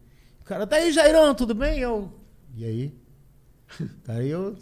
[0.41, 1.79] O cara, tá aí, Jairão, tudo bem?
[1.79, 2.13] Eu.
[2.55, 2.95] E aí?
[4.07, 4.57] Aí eu.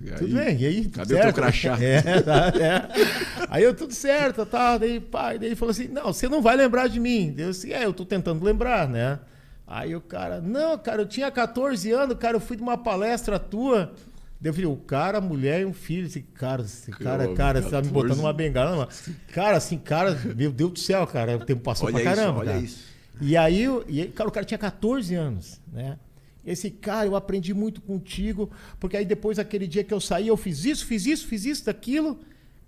[0.00, 0.44] E tudo aí?
[0.44, 0.84] bem, e aí?
[0.90, 1.20] Cadê certo?
[1.20, 1.76] o teu crachá?
[1.82, 3.46] É, tá, é.
[3.48, 4.78] Aí eu, tudo certo, tá.
[4.78, 7.34] Daí, pai, daí ele falou assim: não, você não vai lembrar de mim.
[7.36, 9.18] Eu disse, é, eu tô tentando lembrar, né?
[9.66, 13.38] Aí o cara, não, cara, eu tinha 14 anos, cara, eu fui de uma palestra
[13.38, 13.94] tua.
[14.42, 16.06] Eu falei, o cara, a mulher e um filho.
[16.06, 18.88] Esse cara, esse cara, cara, cara, você tá me botando uma bengala, mano.
[19.32, 22.30] Cara, assim, cara, meu Deus do céu, cara, o tempo passou olha pra caramba.
[22.30, 22.64] Isso, olha cara.
[22.64, 22.92] isso.
[23.20, 25.96] E aí, e, cara, o cara tinha 14 anos, né?
[26.44, 30.36] Esse cara, eu aprendi muito contigo, porque aí depois, aquele dia que eu saí, eu
[30.36, 32.18] fiz isso, fiz isso, fiz isso, daquilo.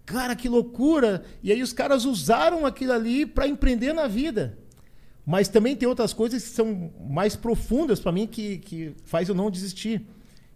[0.07, 1.25] Cara, que loucura!
[1.43, 4.59] E aí os caras usaram aquilo ali para empreender na vida.
[5.27, 9.35] Mas também tem outras coisas que são mais profundas para mim que, que faz eu
[9.35, 10.07] não desistir.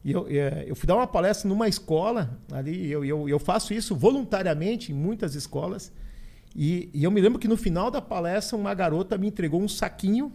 [0.04, 3.72] E eu, é, eu fui dar uma palestra numa escola ali, eu, eu, eu faço
[3.72, 5.92] isso voluntariamente em muitas escolas.
[6.54, 9.68] E, e, eu me lembro que no final da palestra uma garota me entregou um
[9.68, 10.32] saquinho,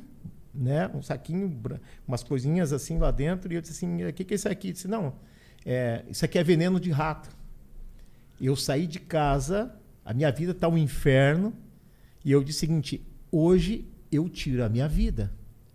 [0.54, 0.90] né?
[0.94, 1.60] Um saquinho,
[2.08, 3.52] umas coisinhas assim lá dentro.
[3.52, 4.70] E eu disse assim: o que, que é isso aqui?
[4.70, 5.14] Eu disse: não,
[5.66, 7.30] é, isso aqui é veneno de rato.
[8.40, 11.54] eu saí de casa, a minha vida está um inferno,
[12.24, 15.32] e eu disse o seguinte: hoje eu tiro a minha vida.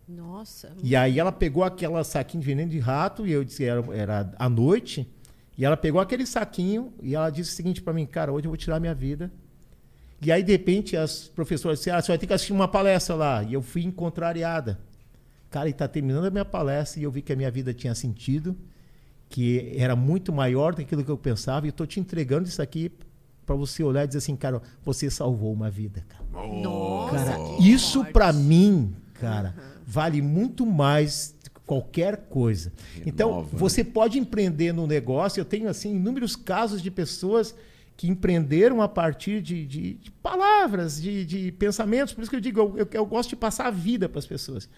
[0.08, 0.72] Nossa.
[0.82, 4.34] E aí ela pegou aquela saquinho de veneno de rato, e eu disse era, era
[4.38, 5.06] à noite,
[5.56, 8.50] e ela pegou aquele saquinho e ela disse o seguinte para mim, cara, hoje eu
[8.50, 9.30] vou tirar a minha vida.
[10.22, 13.14] E aí, de repente, as professoras disseram, ah, você vai ter que assistir uma palestra
[13.14, 13.42] lá.
[13.42, 14.78] E eu fui contrariada.
[15.50, 17.94] Cara, e está terminando a minha palestra e eu vi que a minha vida tinha
[17.94, 18.56] sentido,
[19.28, 22.48] que era muito maior do que aquilo que eu pensava, e eu estou te entregando
[22.48, 22.92] isso aqui
[23.48, 26.46] para você olhar e dizer assim, cara, você salvou uma vida, cara.
[26.62, 29.54] Nossa, cara isso para mim, cara,
[29.86, 32.70] vale muito mais que qualquer coisa.
[33.06, 33.58] Então, Renova, né?
[33.58, 35.40] você pode empreender no negócio.
[35.40, 37.54] Eu tenho assim inúmeros casos de pessoas
[37.96, 42.12] que empreenderam a partir de, de- de palavras, de, de pensamentos.
[42.14, 44.26] Por isso que eu digo, eu, eu- eu gosto de passar a vida para as
[44.26, 44.68] pessoas.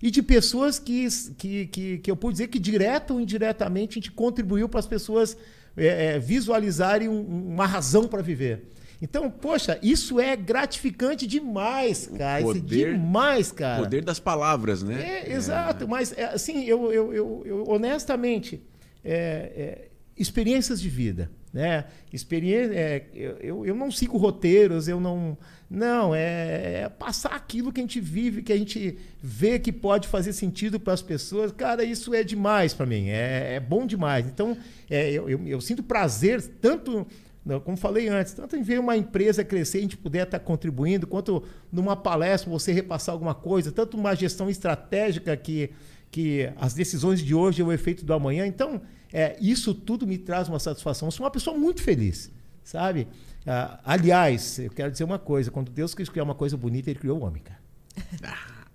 [0.00, 3.94] E de pessoas que, que, que, que eu puedo dizer que direta ou indiretamente a
[4.00, 5.36] gente contribuiu para as pessoas
[5.78, 7.22] é, é, visualizarem um-
[7.54, 8.64] uma razão para viver.
[9.00, 12.40] Então, poxa, isso é gratificante demais, cara.
[12.40, 13.82] É poder- demais, cara.
[13.84, 15.00] Poder das palavras, né?
[15.24, 18.60] É, exato, mas é, assim, eu, eu, eu, eu, honestamente,
[19.04, 21.84] é, é, experiências de vida, né?
[22.12, 25.36] Experiência, é, eu, eu, não sigo roteiros, eu não,
[25.70, 30.08] não é, é passar aquilo que a gente vive, que a gente vê que pode
[30.08, 34.26] fazer sentido para as pessoas, cara, isso é demais para mim, é, é bom demais.
[34.26, 34.56] Então,
[34.90, 37.06] é, eu, eu, eu sinto prazer tanto
[37.48, 40.38] não, como falei antes, tanto em ver uma empresa crescer e a gente puder estar
[40.38, 45.70] contribuindo, quanto numa palestra você repassar alguma coisa, tanto uma gestão estratégica que,
[46.10, 48.46] que as decisões de hoje é o efeito do amanhã.
[48.46, 48.82] Então,
[49.12, 51.08] é, isso tudo me traz uma satisfação.
[51.08, 52.30] Eu sou uma pessoa muito feliz,
[52.62, 53.08] sabe?
[53.46, 56.98] Ah, aliás, eu quero dizer uma coisa: quando Deus quis criar uma coisa bonita, Ele
[56.98, 57.58] criou o homem, cara.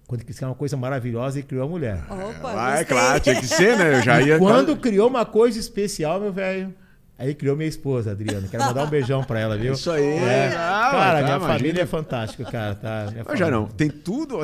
[0.07, 2.03] Quando Ele quis criar uma coisa maravilhosa, Ele criou a mulher.
[2.09, 2.85] Opa, Vai, gostei.
[2.97, 3.97] claro, tinha que ser, né?
[3.97, 4.37] Eu já ia.
[4.39, 6.73] Quando criou uma coisa especial, meu velho.
[7.17, 8.47] Aí criou minha esposa, Adriana.
[8.49, 9.73] Quero mandar um beijão pra ela, viu?
[9.73, 10.03] Isso aí.
[10.03, 10.47] É.
[10.57, 11.57] Ah, cara, tá, minha imagina.
[11.59, 12.75] família é fantástica, cara.
[12.75, 14.39] Tá, minha Mas já não, tem tudo,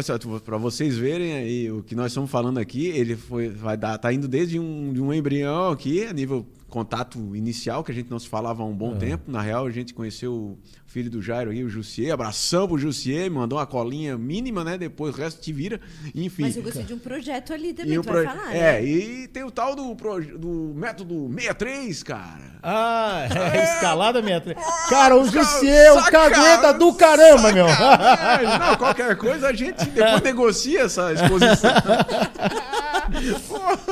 [0.45, 4.13] para vocês verem aí o que nós estamos falando aqui, ele foi, vai dar, tá
[4.13, 8.19] indo desde um, de um embrião aqui, a nível contato inicial, que a gente não
[8.19, 8.75] se falava há um É.
[8.75, 9.23] bom tempo.
[9.32, 13.23] Na real, a gente conheceu o filho do Jairo aí, o Jussier, abração pro Jussier,
[13.29, 14.77] me mandou uma colinha mínima, né?
[14.77, 15.79] Depois o resto te vira,
[16.15, 16.43] enfim.
[16.43, 18.86] Mas eu gostei de um projeto ali também, E tu vai pro- falar, É, né?
[18.86, 22.49] e tem o tal do, proje- do método 63, cara.
[22.63, 24.41] Ah, é escalada minha.
[24.89, 27.65] Cara, o Jussier, o cagueta do caramba, meu.
[27.67, 31.71] Não, qualquer coisa a gente depois negocia essa exposição.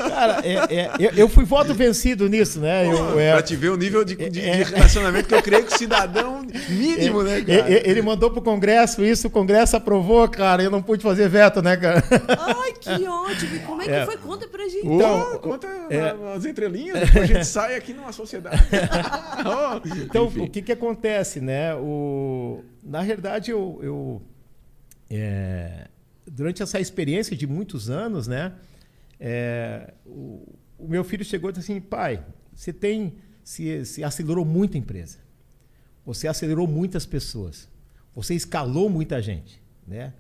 [0.10, 2.67] Cara, é- é, eu, eu fui voto vencido nisso, né?
[2.86, 4.64] Eu, é, pra te ver o nível de, de- de É.
[4.64, 7.70] relacionamento que eu creio que o cidadão mínimo, né, e- cara?
[7.72, 10.62] e- ele mandou pro Congresso isso, o Congresso aprovou, cara.
[10.64, 12.04] Eu não pude fazer veto, né, cara?
[12.38, 13.56] Ai, que ótimo!
[13.56, 14.06] E como é que É.
[14.06, 14.18] foi?
[14.18, 14.88] Conta pra gente.
[14.88, 16.16] Então, conta é.
[16.36, 18.58] as entrelinhas, depois a gente sai aqui numa sociedade.
[19.46, 20.42] Oh, Então, enfim.
[20.42, 21.74] o que, que acontece, né?
[21.76, 24.22] O, na verdade, eu, eu,
[25.10, 25.88] é,
[26.30, 28.54] durante essa experiência de muitos anos, né?
[29.20, 30.44] é, o,
[30.78, 32.20] o meu filho chegou e disse assim, pai,
[32.58, 35.20] você tem, se, se acelerou muito a empresa,
[36.04, 37.70] você acelerou muitas pessoas,
[38.16, 40.12] você escalou muita gente, né?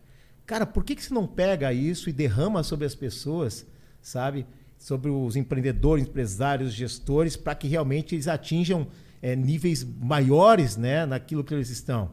[0.46, 3.66] Cara, por que, que você não pega isso e derrama sobre as pessoas,
[4.00, 4.46] sabe?
[4.78, 8.88] Sobre os empreendedores, empresários, gestores, para que realmente eles atinjam
[9.20, 12.12] é, níveis maiores né, naquilo que eles estão.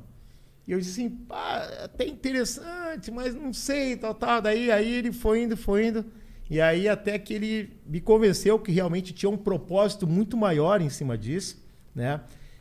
[0.67, 4.41] E eu disse assim, pá, até interessante, mas não sei, tal, tal.
[4.41, 6.05] Daí aí ele foi indo, foi indo.
[6.51, 10.91] E aí até que ele me convenceu que realmente tinha um propósito muito maior em
[10.91, 11.63] cima disso,
[11.95, 12.21] né?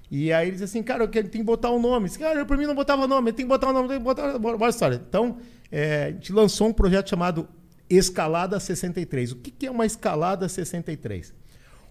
[0.10, 2.06] E aí ele disse assim, cara, eu tem que botar um nome.
[2.06, 4.04] Disse, cara, eu pra mim não botava nome, tem que botar um nome, tem que
[4.04, 4.38] botar...
[4.38, 5.02] Bora história.
[5.10, 5.38] Então,
[5.72, 7.48] é, a gente lançou um projeto chamado
[7.89, 9.32] Escalada 63.
[9.32, 11.34] O que, que é uma escalada 63?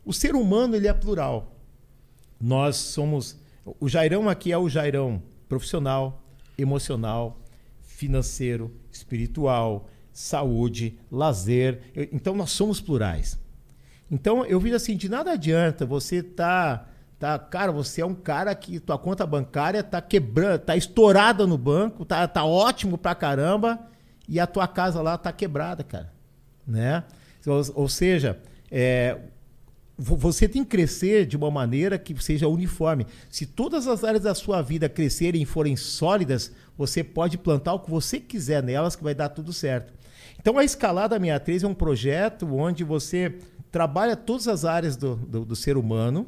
[0.05, 1.57] O ser humano, ele é plural.
[2.41, 3.37] Nós somos...
[3.81, 6.25] O Jairão aqui é o Jairão profissional,
[6.57, 7.41] emocional,
[7.81, 11.81] financeiro, espiritual, saúde, lazer.
[11.95, 13.39] Eu- Então, nós somos plurais.
[14.11, 16.87] Então, eu vi assim, de nada adianta você tá,
[17.19, 21.57] tá, cara, você é um cara que tua conta bancária tá quebrando, tá estourada no
[21.57, 23.79] banco, tá, tá ótimo pra caramba
[24.29, 26.13] e a tua casa lá tá quebrada, cara,
[26.67, 27.05] né?
[27.47, 28.39] Ou, ou seja,
[28.71, 29.19] é,
[29.97, 33.07] vo- você tem que crescer de uma maneira que seja uniforme.
[33.31, 37.81] Se todas as áreas da sua vida crescerem e forem sólidas, você pode plantar o
[37.81, 39.93] que você quiser nelas que vai dar tudo certo.
[40.41, 43.35] Então a Escalada 63 é um projeto onde você
[43.71, 46.27] trabalha todas as áreas do, do, do ser humano,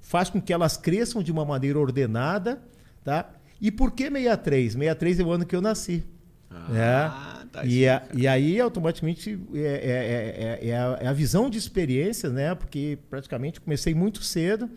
[0.00, 2.62] faz com que elas cresçam de uma maneira ordenada,
[3.02, 3.30] tá?
[3.60, 4.72] E por que 63?
[4.74, 6.04] 63 é o ano que eu nasci.
[6.50, 6.68] Ah,
[7.40, 7.46] né?
[7.52, 11.58] tá e, a- e aí, automaticamente, é, é- é- é a, é a visão de
[11.58, 12.54] experiência, né?
[12.54, 14.70] Porque praticamente comecei muito cedo,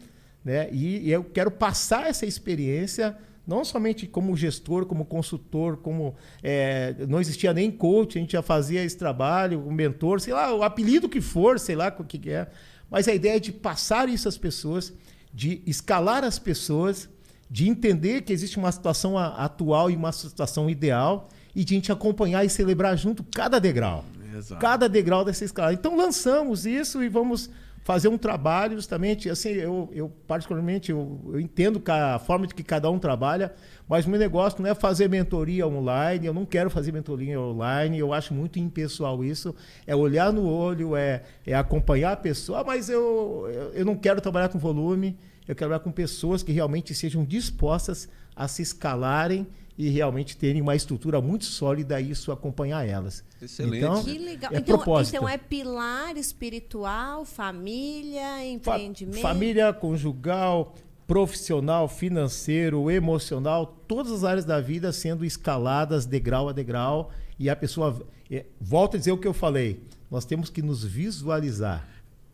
[0.44, 0.68] né?
[0.72, 3.16] E, e eu quero passar essa experiência
[3.50, 8.44] não somente como gestor, como consultor, como é, não existia nem coach, a gente já
[8.44, 12.30] fazia esse trabalho, o mentor, sei lá, o apelido que for, sei lá o que
[12.30, 12.48] é,
[12.90, 14.94] mas a ideia é de passar isso às pessoas,
[15.34, 17.10] de escalar as pessoas,
[17.50, 21.92] de entender que existe uma situação atual e uma situação ideal e de a gente
[21.92, 24.06] acompanhar e celebrar junto cada degrau.
[24.38, 24.62] Exato.
[24.62, 25.74] Cada degrau dessa escala.
[25.74, 27.50] Então lançamos isso e vamos
[27.84, 32.64] fazer um trabalho justamente, assim, eu, eu particularmente, eu, eu, entendo a forma de que
[32.64, 33.54] cada um trabalha,
[33.88, 38.14] mas meu negócio não é fazer mentoria online, eu não quero fazer mentoria online, eu
[38.14, 39.56] acho muito impessoal isso,
[39.88, 44.22] é olhar no olho, é, é acompanhar a pessoa, mas eu, eu, eu não quero
[44.22, 49.48] trabalhar com volume, eu quero trabalhar com pessoas que realmente sejam dispostas a se escalarem
[49.80, 53.24] e realmente terem uma estrutura muito sólida e isso acompanhar elas.
[53.42, 53.78] Excelente.
[53.78, 54.52] Então, que legal.
[54.54, 55.16] É então, propósito.
[55.16, 59.22] então é pilar espiritual, família, empreendimento.
[59.22, 60.76] Fa família, conjugal,
[61.08, 67.56] profissional, financeiro, emocional, todas as áreas da vida sendo escaladas degrau a degrau e a
[67.56, 69.82] pessoa é, volta a dizer o que eu falei.
[70.12, 71.88] Nós temos que nos visualizar.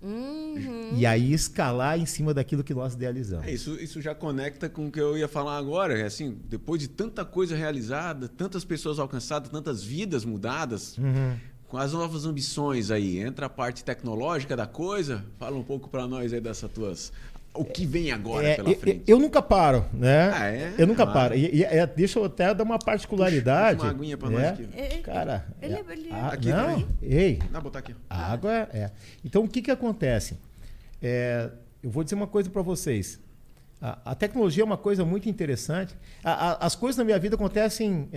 [0.06, 0.92] Uhum.
[0.96, 3.48] E aí escalar em cima daquilo que nós idealizamos.
[3.48, 5.98] É, isso, isso já conecta com o que eu ia falar agora.
[5.98, 11.36] É assim, depois de tanta coisa realizada, tantas pessoas alcançadas, tantas vidas mudadas, uhum.
[11.68, 15.26] com as novas ambições aí, entra a parte tecnológica da coisa.
[15.40, 17.12] Fala um pouco para nós aí dessas tuas
[17.56, 19.04] o que vem agora é, pela frente?
[19.08, 20.32] Eu, eu, nunca paro, né?
[20.34, 20.74] Ah, é?
[20.78, 21.08] Eu nunca ah.
[21.08, 21.36] paro.
[21.36, 23.78] E, e é, deixa eu até dar uma particularidade.
[23.78, 24.70] Puxa, uma aguinha pra nós é, aqui.
[24.76, 26.88] É, Cara, ele, é, ele, a, aqui não, também?
[27.02, 27.40] ei.
[27.52, 27.96] Dá botar aqui.
[28.10, 28.92] A água é.
[29.24, 30.38] Então o que que acontece?
[31.84, 33.20] eu vou dizer uma coisa para vocês.
[33.80, 35.96] A, a, tecnologia é uma coisa muito interessante.
[36.24, 38.10] A, as coisas na minha vida acontecem.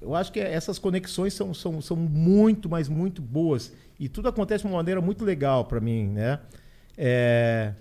[0.00, 3.72] eu acho que essas conexões são, são, são muito, mas muito boas.
[3.98, 6.40] E tudo acontece de uma maneira muito legal para mim, né?
[6.96, 7.72] É,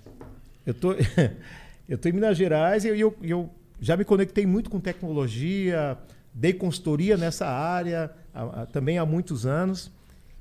[0.65, 0.93] eu tô,
[1.87, 5.97] eu em Minas Gerais e eu, eu, eu, já me conectei muito com tecnologia,
[6.33, 9.91] dei consultoria nessa área a, a, também há muitos anos.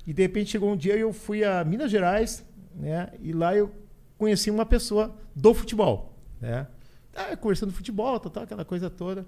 [0.05, 2.43] E de repente chegou um dia e eu fui a Minas Gerais,
[2.75, 3.09] né?
[3.19, 3.71] E lá eu
[4.17, 6.67] conheci uma pessoa do futebol, né?
[7.15, 9.25] Ah, conversando futebol, tal, aquela coisa toda.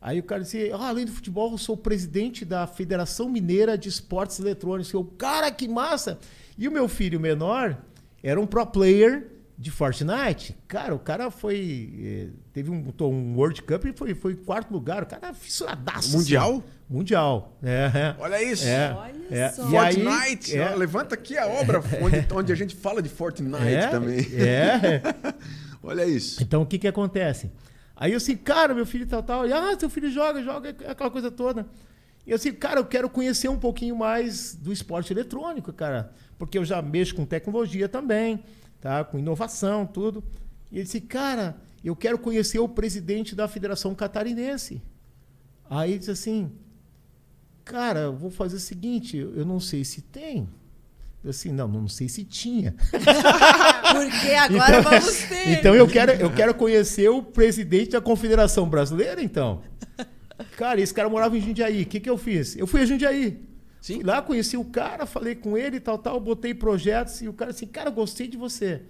[0.00, 3.88] Aí o cara disse: ah, além do futebol, eu sou presidente da Federação Mineira de
[3.88, 4.92] Esportes Eletrônicos.
[4.92, 6.18] Eu, cara, que massa!
[6.56, 7.76] E o meu filho menor,
[8.22, 9.26] era um pro player
[9.60, 10.56] de Fortnite.
[10.66, 11.92] Cara, o cara foi.
[12.02, 15.02] Eh, teve um, um World Cup e foi, foi quarto lugar.
[15.02, 16.16] O cara é fissuradaço.
[16.16, 16.50] Mundial?
[16.52, 16.62] Assim.
[16.88, 17.58] Mundial.
[17.62, 18.66] É, Olha isso.
[18.66, 19.48] É, Olha é.
[19.50, 19.68] só.
[19.68, 20.58] Fortnite.
[20.58, 20.74] Aí, é.
[20.74, 24.20] Levanta aqui a obra onde, onde a gente fala de Fortnite é, também.
[24.34, 25.02] É.
[25.82, 26.42] Olha isso.
[26.42, 27.50] Então o que que acontece?
[27.94, 29.46] Aí eu assim, cara, meu filho tal, tal.
[29.46, 31.66] E, ah, seu filho joga, joga, aquela coisa toda.
[32.26, 36.56] E eu assim, cara, eu quero conhecer um pouquinho mais do esporte eletrônico, cara porque
[36.56, 38.42] eu já mexo com tecnologia também,
[38.80, 39.04] tá?
[39.04, 40.24] com inovação, tudo.
[40.72, 44.80] E ele disse, cara, eu quero conhecer o presidente da Federação Catarinense.
[45.68, 46.50] Aí ele disse assim,
[47.62, 50.48] cara, eu vou fazer o seguinte, eu não sei se tem.
[51.22, 52.74] Eu assim, não, não sei se tinha.
[52.90, 55.48] Porque agora então, vamos ter.
[55.50, 59.60] Então eu quero, eu quero conhecer o presidente da Confederação Brasileira, então.
[60.56, 61.82] Cara, esse cara morava em Jundiaí.
[61.82, 62.56] O que, que eu fiz?
[62.56, 63.40] Eu fui a Jundiaí.
[63.80, 63.96] Sim.
[63.96, 67.50] Fui lá, conheci o cara, falei com ele tal, tal, botei projetos e o cara
[67.50, 68.82] assim, cara, gostei de você.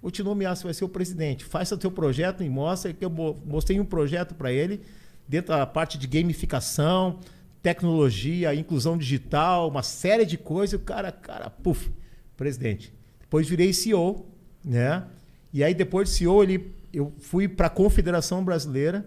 [0.00, 1.44] Vou te nomear, você vai ser o presidente.
[1.44, 2.92] Faça o teu projeto e mostra.
[2.92, 4.80] Que eu mostrei um projeto para ele,
[5.26, 7.18] dentro da parte de gamificação,
[7.62, 10.80] tecnologia, inclusão digital, uma série de coisas.
[10.80, 11.90] O cara, cara, puf,
[12.36, 12.94] presidente.
[13.20, 14.26] Depois virei CEO,
[14.64, 15.04] né?
[15.52, 19.04] E aí, depois de CEO, ele, eu fui para a Confederação Brasileira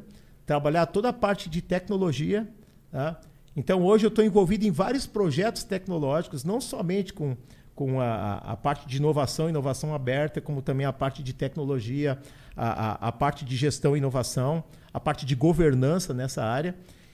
[0.49, 2.47] trabalhar toda a parte de tecnologia,
[2.91, 3.21] tá?
[3.55, 7.38] Então, hoje eu estou envolvido em vários projetos tecnológicos, não somente com,
[7.75, 12.17] com a, a, parte de inovação, inovação aberta, como também a parte de tecnologia,
[12.57, 16.73] a, a, a parte de gestão e inovação, a parte de governança nessa área,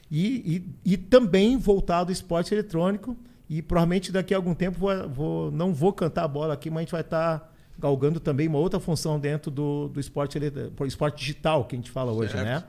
[0.09, 3.17] e, e, e também voltado ao esporte eletrônico.
[3.49, 6.77] E provavelmente daqui a algum tempo vou, vou, não vou cantar a bola aqui, mas
[6.77, 10.39] a gente vai estar tá galgando também uma outra função dentro do, do esporte,
[10.87, 12.63] esporte digital que a gente fala hoje, né?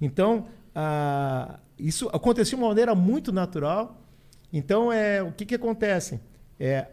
[0.00, 4.02] Então, a, isso aconteceu de uma maneira muito natural.
[4.52, 6.20] Então, é, o que, que acontece?
[6.58, 6.88] É,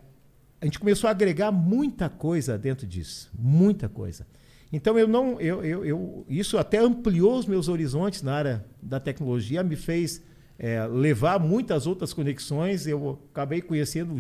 [0.62, 4.26] a gente começou a agregar muita coisa dentro disso, muita coisa.
[4.72, 9.00] Então eu não, eu, eu, eu, isso até ampliou os meus horizontes na área da
[9.00, 10.22] tecnologia, me fez
[10.58, 12.88] é, levar muitas outras conexões.
[12.88, 14.16] Eu acabei conhecendo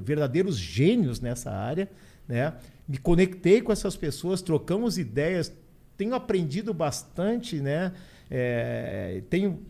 [0.00, 1.90] verdadeiros gênios nessa área,
[2.28, 2.54] né?
[2.86, 5.52] Me conectei com essas pessoas, trocamos ideias,
[5.96, 7.92] tenho aprendido bastante, né?
[8.30, 9.60] É, tenho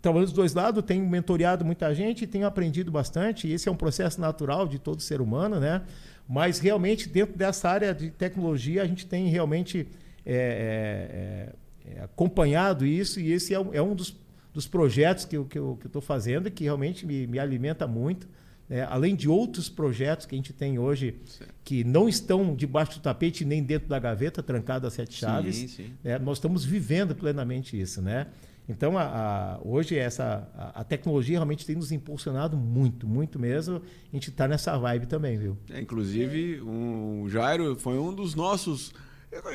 [0.00, 3.48] trabalhando dos dois lados, tenho mentoreado muita gente, tenho aprendido bastante.
[3.50, 5.82] Esse é um processo natural de todo ser humano, né?
[6.28, 9.88] Mas realmente dentro dessa área de tecnologia a gente tem realmente
[10.24, 11.52] é,
[11.86, 14.14] é, acompanhado isso e esse é um, é um dos,
[14.52, 18.28] dos, projetos que eu estou que eu, que fazendo que realmente me, me alimenta muito.
[18.68, 18.86] Né?
[18.90, 21.16] além de outros projetos que a gente tem hoje
[21.64, 25.68] que não estão debaixo do tapete nem dentro da gaveta, trancado a sete chaves, sim,
[25.68, 25.92] sim.
[26.04, 26.18] Né?
[26.18, 28.02] nós estamos vivendo plenamente isso.
[28.02, 28.26] Né?
[28.68, 33.76] Então, a, a, hoje, essa, a, a, tecnologia realmente tem nos impulsionado muito, muito mesmo.
[33.76, 35.56] A gente está nessa vibe também, viu?
[35.70, 38.92] É, inclusive, o Jairo foi um dos nossos.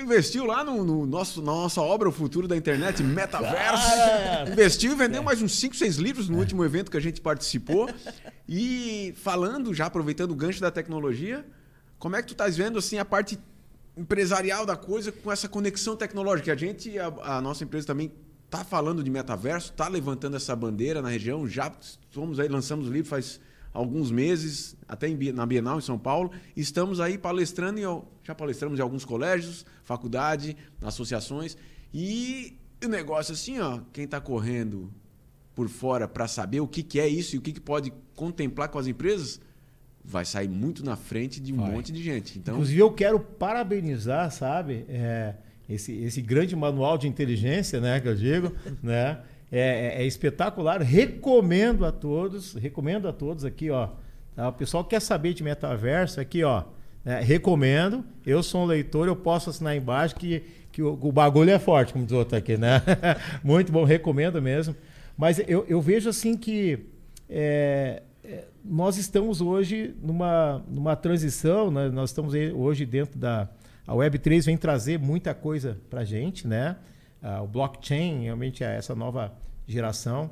[0.02, 3.86] Investiu lá no, no, nosso, na nossa obra O Futuro da Internet, Metaverso.
[4.52, 5.26] Investiu e vendeu é.
[5.26, 6.40] mais uns 5, 6 livros no é.
[6.40, 7.88] último evento que a gente participou.
[8.48, 11.46] E falando, já aproveitando o gancho da tecnologia,
[11.98, 13.40] como é que tu estás vendo assim, a parte
[13.96, 16.52] empresarial da coisa com essa conexão tecnológica?
[16.52, 18.12] A gente, a, a nossa empresa também
[18.46, 21.48] está falando de metaverso, está levantando essa bandeira na região.
[21.48, 21.72] Já
[22.12, 23.40] somos aí, lançamos o livro faz
[23.74, 26.32] alguns meses, até em, na Bienal em São Paulo.
[26.56, 31.58] Estamos aí palestrando, em, já palestramos em alguns colégios, faculdade, associações.
[31.94, 34.92] E o negócio assim, ó, quem está correndo
[35.56, 38.70] por fora para saber o que, que é isso e o que, que pode contemplar
[38.70, 39.40] com as empresas,
[40.04, 41.72] vai sair muito na frente de um vai.
[41.72, 42.38] monte de gente.
[42.38, 42.56] Então...
[42.56, 44.86] Inclusive, eu quero parabenizar, sabe?
[44.90, 45.36] É
[45.70, 48.52] esse, esse grande manual de inteligência, né, que eu digo,
[48.82, 49.20] né?
[49.52, 49.60] É,
[50.00, 50.82] é, é, espetacular.
[50.82, 53.90] Recomendo a todos, recomendo a todos aqui, ó.
[54.36, 54.50] Tá?
[54.50, 56.64] O pessoal quer saber de metaverso aqui, ó.
[57.06, 57.22] Né?
[57.22, 58.04] Recomendo.
[58.26, 61.94] Eu sou um leitor, eu posso assinar embaixo que, que o, o bagulho é forte,
[61.94, 62.82] como diz outro aqui, né?
[63.44, 64.76] Muito bom, recomendo mesmo.
[65.18, 66.86] Mas eu, eu vejo assim que
[67.30, 71.90] é, é nós estamos hoje numa, numa transição, né?
[71.90, 73.50] nós estamos hoje dentro da,
[73.86, 76.78] a Web3 vem trazer muita coisa para a gente, né?
[77.42, 79.34] O blockchain realmente é essa nova
[79.66, 80.32] geração.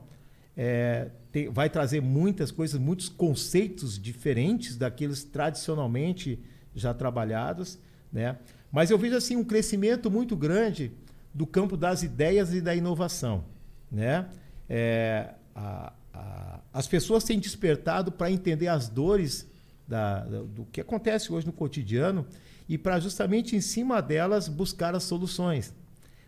[0.56, 6.40] É, tem, vai trazer muitas coisas, muitos conceitos diferentes daqueles tradicionalmente
[6.76, 7.80] já trabalhados,
[8.12, 8.38] né?
[8.72, 10.92] Mas eu vejo assim um crescimento muito grande
[11.34, 13.46] do campo das ideias e da inovação,
[13.90, 14.28] né?
[14.74, 19.46] É, a, a, as pessoas têm despertado para entender as dores
[19.86, 22.26] da, da, do que acontece hoje no cotidiano
[22.70, 25.74] e para justamente em cima delas buscar as soluções.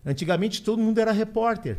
[0.06, 1.78] Antigamente todo mundo era repórter.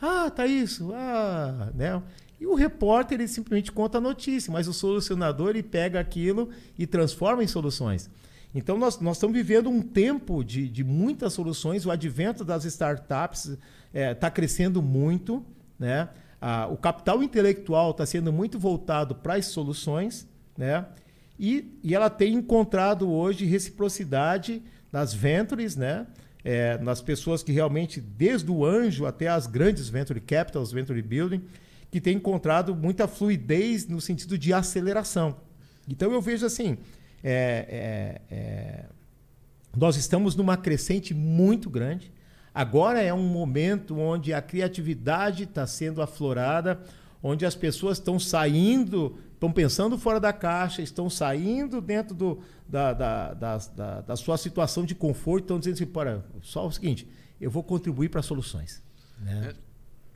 [0.00, 0.92] Ah, tá isso.
[0.94, 2.00] Ah, né?
[2.38, 6.86] E o repórter ele simplesmente conta a notícia, mas o solucionador ele pega aquilo e
[6.86, 8.08] transforma em soluções.
[8.54, 11.84] Então nós, nós estamos vivendo um tempo de, de muitas soluções.
[11.84, 13.58] O advento das startups está
[13.92, 15.44] é, tá crescendo muito,
[15.80, 16.10] né?
[16.40, 20.86] Ah, o capital intelectual está sendo muito voltado para as soluções, né?
[21.38, 24.62] E, e ela tem encontrado hoje reciprocidade
[24.92, 26.06] nas ventures, né?
[26.44, 31.42] É, nas pessoas que realmente, desde o anjo até as grandes venture capitals, venture building,
[31.90, 35.36] que tem encontrado muita fluidez no sentido de aceleração.
[35.88, 36.78] Então eu vejo assim,
[37.22, 38.84] é, é, é
[39.76, 42.12] nós estamos numa crescente muito grande.
[42.54, 46.80] Agora é um momento onde a criatividade está sendo aflorada,
[47.22, 52.92] onde as pessoas estão saindo estão pensando fora da caixa, estão saindo dentro do, da,
[52.92, 57.08] da, da, da, da sua situação de conforto, estão dizendo assim, para só o seguinte,
[57.40, 58.82] eu vou contribuir para soluções.
[59.18, 59.54] Né?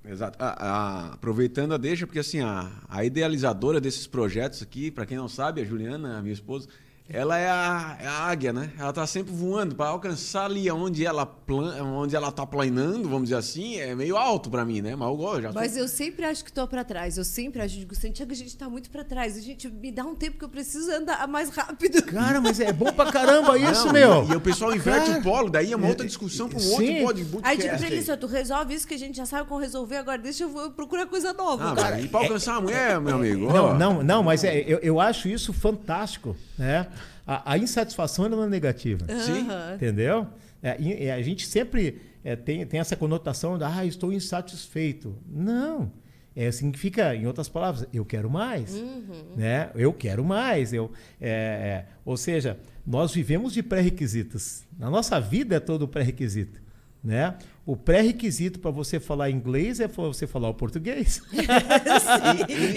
[0.05, 0.39] É, exato.
[0.39, 5.63] aproveitando a deixa, porque assim, a, a idealizadora desses projetos aqui, para quem não sabe,
[5.63, 6.69] a Juliana, a minha esposa,
[7.09, 8.71] ela é a, é a águia, né?
[8.79, 13.25] Ela está sempre voando para alcançar ali onde ela plan, onde ela tá planando, vamos
[13.25, 14.97] dizer assim, é meio alto para mim, né?
[14.97, 15.53] Mas eu gosto.
[15.53, 15.81] Mas tô...
[15.81, 17.19] eu sempre acho que estou para trás.
[17.19, 19.37] Eu sempre acho, digo, Santiago, a gente está muito para trás.
[19.37, 22.03] A gente me dá um tempo que eu preciso andar mais rápido.
[22.05, 24.25] Cara, mas é bom para caramba isso, Não, meu.
[24.25, 26.71] E, e, o pessoal inverte Cara, o polo, daí é uma outra discussão para um
[26.71, 29.61] outro pode Aí tipo pra ele, tu resolve isso que a gente já sabe como
[29.61, 31.73] resolver, agora deixa eu procurar coisa nova.
[31.73, 32.01] Ah, cara.
[32.01, 33.53] E para alcançar a mulher, meu amigo.
[33.53, 36.87] Não, não, não, mas é, eu, eu acho isso fantástico, né?
[37.27, 39.07] a, a insatisfação não é negativa.
[39.21, 39.47] Sim.
[39.75, 40.27] Entendeu?
[40.63, 45.17] É, a gente sempre é, tem, tem essa conotação de, ah, estou insatisfeito.
[45.29, 45.93] Não.
[46.37, 48.75] É, significa, em outras palavras, eu quero mais.
[48.75, 49.37] Uhum.
[49.37, 49.71] Né?
[49.75, 50.73] Eu quero mais.
[50.73, 50.91] Eu,
[51.21, 54.65] é, é, ou seja, nós vivemos de pré-requisitos.
[54.77, 56.61] Na nossa vida é todo pré-requisito.
[57.03, 57.37] Né?
[57.67, 61.23] O pré-requisito para você falar inglês é você falar o português.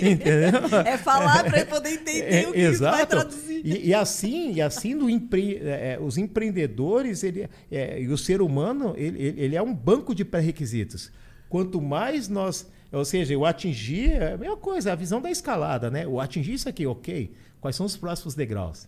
[0.02, 0.80] Entendeu?
[0.86, 2.96] É falar para poder entender é, o que exato.
[2.96, 3.62] vai traduzir.
[3.66, 5.58] E, e, assim, e assim empre...
[5.58, 10.16] É, é, os empreendedores ele, é, e o ser humano ele, ele é um banco
[10.16, 11.12] de pré-requisitos.
[11.50, 15.92] Quanto mais nós, ou seja, eu atingir, é a mesma coisa, a visão da escalada,
[15.92, 16.06] né?
[16.06, 17.34] Eu atingir isso aqui, ok.
[17.60, 18.88] Quais são os próximos degraus?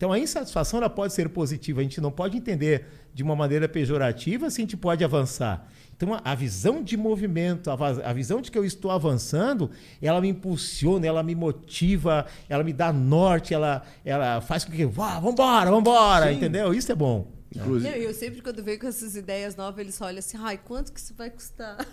[0.00, 3.68] Então a insatisfação ela pode ser positiva, a gente não pode entender de uma maneira
[3.68, 5.68] pejorativa se a gente pode avançar.
[5.94, 9.70] Então a, a visão de movimento, a, a, visão de que eu estou avançando,
[10.00, 14.86] ela me impulsiona, ela me motiva, ela me dá norte, ela, ela faz com que,
[14.86, 16.36] vá, vambora, vambora, Sim.
[16.36, 16.72] entendeu?
[16.72, 17.39] Isso é bom.
[17.54, 17.90] Inclusive.
[17.90, 21.00] Não, eu sempre, quando venho com essas ideias novas, eles olham assim, ai, quanto que
[21.00, 21.84] isso vai custar?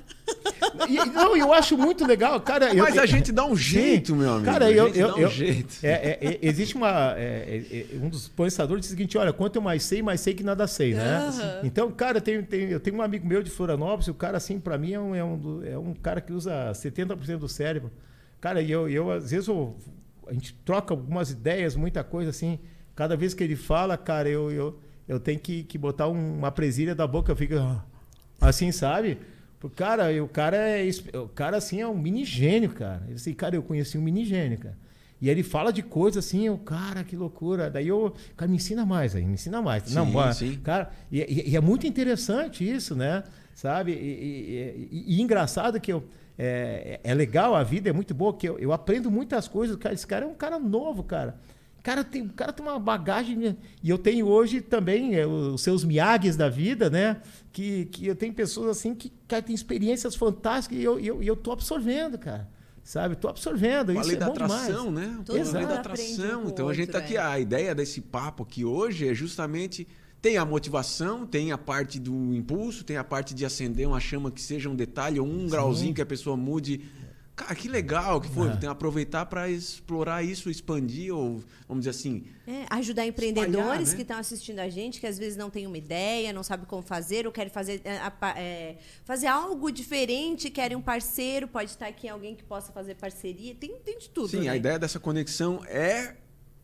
[0.87, 2.73] E, não, eu acho muito legal, cara.
[2.73, 4.45] Mas eu, a gente dá um jeito, meu amigo.
[4.45, 5.77] Cara, eu, eu, um eu, jeito.
[5.81, 7.15] É, é, é, existe uma.
[7.17, 10.21] É, é, é, um dos pensadores diz o seguinte: olha, quanto eu mais sei, mais
[10.21, 11.29] sei que nada sei, né?
[11.29, 11.67] Uhum.
[11.67, 14.77] Então, cara, tem, tem, eu tenho um amigo meu de Florianópolis, o cara, assim, para
[14.77, 17.91] mim, é um, é, um, é um cara que usa 70% do cérebro.
[18.39, 19.75] Cara, e eu, eu, às vezes, eu,
[20.27, 22.59] a gente troca algumas ideias, muita coisa assim.
[22.95, 24.51] Cada vez que ele fala, cara, eu,
[25.07, 27.55] eu tenho que, que botar um, uma presilha da boca, eu fico
[28.41, 29.17] assim, sabe?
[29.63, 30.89] O cara, o cara é.
[31.15, 33.03] O cara assim é um mini gênio, cara.
[33.07, 34.77] Eu disse, cara, eu conheci um mini gênio, cara.
[35.19, 37.71] E ele fala de coisas assim, eu, cara, que loucura.
[37.71, 39.83] Daí eu, cara, me ensina mais aí, me ensina mais.
[39.83, 40.59] Sim, Não, sim.
[40.63, 43.23] cara, e, e, e, é muito interessante isso, né?
[43.55, 43.93] Sabe?
[43.93, 46.03] E, e, e engraçado que eu.
[46.39, 49.75] É, é, legal, a vida é muito boa, que eu, eu aprendo muitas coisas.
[49.77, 51.39] Cara, esse cara é um cara novo, cara
[51.87, 53.57] cara tem, o cara tem uma bagagem.
[53.81, 57.21] E eu tenho hoje também é, os seus miagues da vida, né?
[57.53, 61.33] Que, que eu tenho pessoas assim que, que têm experiências fantásticas e eu, eu, eu
[61.33, 62.49] tô absorvendo, cara.
[62.83, 63.15] Sabe?
[63.15, 63.93] Tô absorvendo.
[63.93, 65.07] Falei isso é da bom atração, demais.
[65.07, 65.23] né?
[65.25, 65.67] Toda Exato.
[65.67, 66.43] da atração.
[66.43, 67.15] Um então a gente tá aqui.
[67.15, 67.21] É.
[67.21, 69.87] A ideia desse papo aqui hoje é justamente.
[70.19, 74.31] Tem a motivação, tem a parte do impulso, tem a parte de acender uma chama
[74.31, 75.47] que seja um detalhe ou um Sim.
[75.47, 76.81] grauzinho que a pessoa mude
[77.37, 78.47] Cara, que legal que foi.
[78.47, 78.51] É.
[78.51, 82.25] Tem que aproveitar para explorar isso, expandir, ou vamos dizer assim.
[82.47, 83.95] É, ajudar empreendedores né?
[83.95, 86.81] que estão assistindo a gente, que às vezes não têm uma ideia, não sabem como
[86.81, 88.01] fazer, ou querem fazer, é,
[88.41, 93.53] é, fazer algo diferente, querem um parceiro, pode estar aqui alguém que possa fazer parceria.
[93.53, 94.29] Tem, tem de tudo.
[94.29, 94.49] Sim, né?
[94.49, 96.15] a ideia dessa conexão é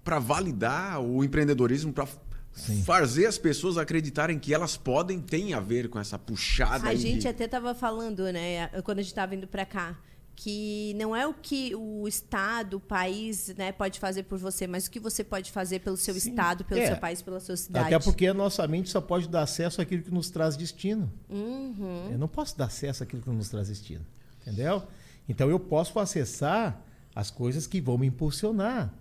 [0.04, 2.08] para validar o empreendedorismo, para
[2.84, 6.90] fazer as pessoas acreditarem que elas podem, tem a ver com essa puxada.
[6.90, 7.28] A gente de...
[7.28, 9.96] até estava falando, né, quando a gente estava indo para cá
[10.36, 14.88] que não é o que o Estado, o país né, pode fazer por você, mas
[14.88, 16.32] o que você pode fazer pelo seu Sim.
[16.32, 16.88] Estado, pelo é.
[16.88, 17.94] seu país, pela sua cidade.
[17.94, 21.12] Até porque a nossa mente só pode dar acesso àquilo que nos traz destino.
[21.30, 22.10] Uhum.
[22.12, 24.06] Eu não posso dar acesso àquilo que nos traz destino.
[24.42, 24.84] Entendeu?
[25.28, 26.82] Então eu posso acessar
[27.16, 28.94] as coisas que vão me impulsionar.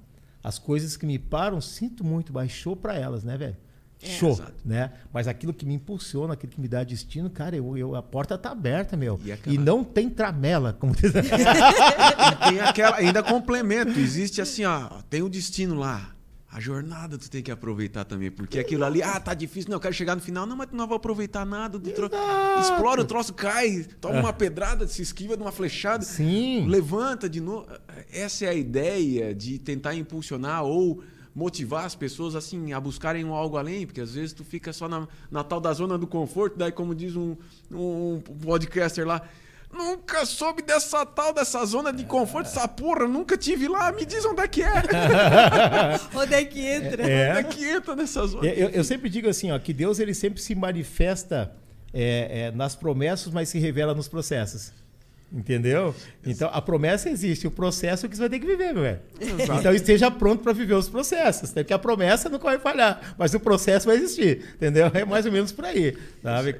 [0.42, 3.56] As coisas que me param, sinto muito, show para elas, né, velho?
[4.02, 4.52] É, Show, exato.
[4.64, 4.90] né?
[5.12, 8.36] Mas aquilo que me impulsiona, aquilo que me dá destino, cara, eu, eu a porta
[8.36, 9.20] tá aberta, meu.
[9.24, 9.54] E, aquela...
[9.54, 11.12] e não tem tramela, como diz.
[12.48, 16.12] tem aquela, ainda complemento, existe assim, ó, tem o destino lá.
[16.52, 19.80] A jornada tu tem que aproveitar também, porque aquilo ali, ah, tá difícil, não, eu
[19.80, 22.10] quero chegar no final, não, mas tu não vai aproveitar nada, tro...
[22.60, 26.66] explora o troço, cai, toma uma pedrada, se esquiva de uma flechada, Sim.
[26.68, 27.66] levanta de novo.
[28.12, 31.02] Essa é a ideia de tentar impulsionar ou
[31.34, 34.88] motivar as pessoas assim a buscarem um algo além, porque às vezes tu fica só
[34.88, 37.36] na, na tal da zona do conforto, daí como diz um,
[37.70, 39.22] um podcaster lá,
[39.72, 44.22] Nunca soube dessa tal, dessa zona de conforto, essa porra, nunca tive lá, me diz
[44.26, 44.68] onde é que é.
[46.14, 47.10] onde é que entra?
[47.10, 47.30] É.
[47.30, 48.46] Onde é que entra nessa zona?
[48.46, 51.54] Eu, eu, sempre digo assim, ó, que Deus ele sempre se manifesta
[51.90, 54.74] é, é, nas promessas, mas se revela nos processos.
[55.34, 55.94] Entendeu?
[56.26, 59.00] Então a promessa existe, o processo é que você vai ter que viver, meu velho.
[59.58, 61.62] Então esteja pronto para viver os processos, né?
[61.62, 64.90] porque a promessa não vai falhar, mas o processo vai existir, entendeu?
[64.92, 66.56] É mais ou menos por aí, sabe?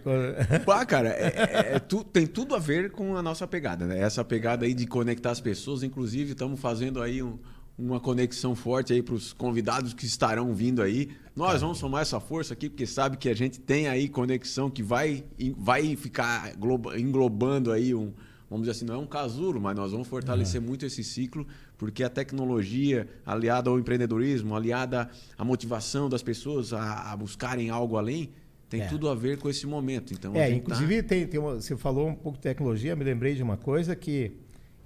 [0.64, 4.00] Pá, cara, é, é, é tu, tem tudo a ver com a nossa pegada, né?
[4.00, 7.38] Essa pegada aí de conectar as pessoas, inclusive estamos fazendo aí um,
[7.78, 11.10] uma conexão forte aí para os convidados que estarão vindo aí.
[11.36, 14.82] Nós vamos somar essa força aqui, porque sabe que a gente tem aí conexão que
[14.82, 15.24] vai,
[15.58, 16.54] vai ficar
[16.96, 18.12] englobando aí um
[18.52, 20.68] vamos dizer assim, não é um casulo, mas nós vamos fortalecer uhum.
[20.68, 21.46] muito esse ciclo,
[21.78, 27.96] porque a tecnologia, aliada ao empreendedorismo, aliada à motivação das pessoas a, a buscarem algo
[27.96, 28.30] além,
[28.68, 28.86] tem é.
[28.86, 30.12] tudo a ver com esse momento.
[30.12, 31.08] Então, é, tá inclusive, tá...
[31.08, 34.32] tem, tem uma, você falou um pouco de tecnologia, me lembrei de uma coisa que,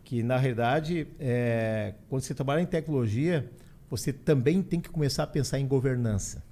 [0.04, 3.50] que na realidade, é, quando você trabalha em tecnologia,
[3.90, 6.42] você também tem que começar a pensar em governança.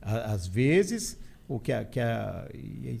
[0.00, 1.18] Às vezes,
[1.48, 2.48] o que a, que a,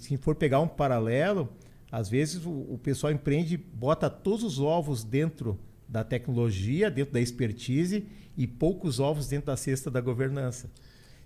[0.00, 1.48] se for pegar um paralelo,
[1.96, 7.20] às vezes o, o pessoal empreende, bota todos os ovos dentro da tecnologia, dentro da
[7.22, 10.70] expertise e poucos ovos dentro da cesta da governança.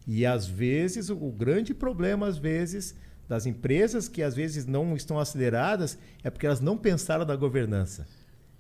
[0.07, 2.95] E às vezes o, o grande problema às vezes
[3.29, 8.07] das empresas que às vezes não estão aceleradas é porque elas não pensaram na governança.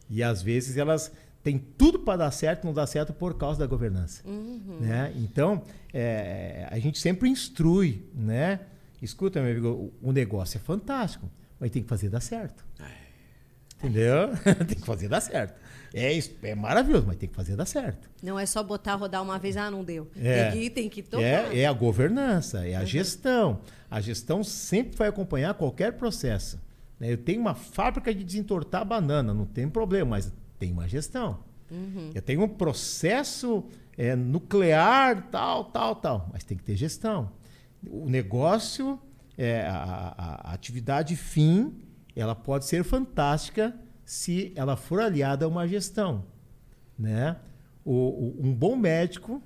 [0.08, 1.12] E às vezes elas
[1.44, 4.20] têm tudo para dar certo, não dá certo por causa da governança.
[4.26, 4.78] Uhum.
[4.80, 5.12] Né?
[5.14, 5.62] Então,
[5.94, 8.62] é, a gente sempre instrui, né?
[9.00, 11.30] Escuta, meu amigo, o negócio é fantástico
[11.60, 12.64] mas tem que fazer dar certo.
[13.78, 14.28] Entendeu?
[14.66, 15.54] tem que fazer dar certo.
[15.92, 18.08] É, isso, é maravilhoso, mas tem que fazer dar certo.
[18.22, 20.08] Não é só botar rodar uma vez, ah, não deu.
[20.16, 21.24] É, tem que, tem que tocar.
[21.24, 22.86] É, é a governança, é a uhum.
[22.86, 23.60] gestão.
[23.90, 26.60] A gestão sempre vai acompanhar qualquer processo.
[26.98, 27.12] Né?
[27.12, 31.40] Eu tenho uma fábrica de desentortar banana, não tem problema, mas tem uma gestão.
[31.70, 32.10] Uhum.
[32.14, 33.64] Eu tenho um processo
[33.96, 37.32] é, nuclear, tal, tal, tal, mas tem que ter gestão.
[37.88, 39.00] O negócio,
[39.40, 41.74] é, a, a, a atividade fim,
[42.14, 43.74] ela pode ser fantástica
[44.04, 46.26] se ela for aliada a uma gestão.
[46.98, 47.36] Né?
[47.82, 49.42] O, o, um bom médico,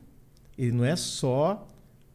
[0.58, 1.68] ele não é só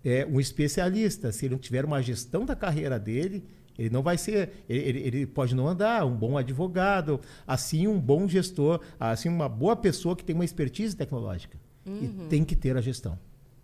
[0.03, 1.31] é, um especialista.
[1.31, 3.45] Se ele não tiver uma gestão da carreira dele,
[3.77, 4.65] ele não vai ser.
[4.67, 6.05] Ele, ele, pode não andar.
[6.05, 10.97] Um bom advogado, assim, um bom gestor, assim, uma boa pessoa que tem uma expertise
[10.97, 11.57] tecnológica.
[11.85, 12.25] Uhum.
[12.25, 13.17] E tem que ter a gestão.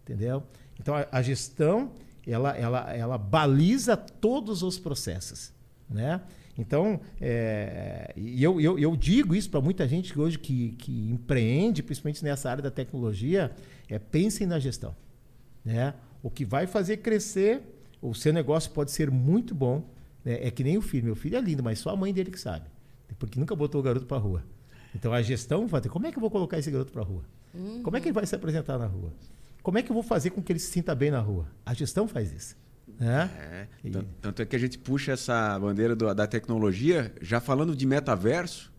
[0.04, 0.42] Entendeu?
[0.80, 1.92] Então, a, a gestão,
[2.28, 5.54] ela, ela, ela baliza todos os processos.
[5.90, 6.22] Né?
[6.58, 12.24] Então, é, eu, eu, eu, digo isso para muita gente hoje que, que empreende, principalmente
[12.24, 13.52] nessa área da tecnologia,
[13.90, 14.96] é pensem na gestão.
[15.64, 15.94] Né?
[16.24, 17.62] O que vai fazer crescer,
[18.02, 19.84] o seu negócio pode ser muito bom.
[20.24, 20.48] Né?
[20.48, 21.06] É que nem o filho.
[21.06, 22.66] Meu filho é lindo, mas só a mãe dele que sabe.
[23.20, 24.44] Porque nunca botou o garoto para rua.
[24.94, 27.24] Então a gestão vai ter, como é que eu vou colocar esse garoto para rua?
[27.54, 27.84] Uhum.
[27.84, 29.12] Como é que ele vai se apresentar na rua?
[29.66, 31.48] Como é que eu vou fazer com que ele se sinta bem na rua?
[31.66, 32.56] A gestão faz isso.
[33.00, 33.32] Né?
[33.36, 33.68] É,
[34.22, 38.72] tanto é que a gente puxa essa bandeira do, da tecnologia, já falando de metaverso,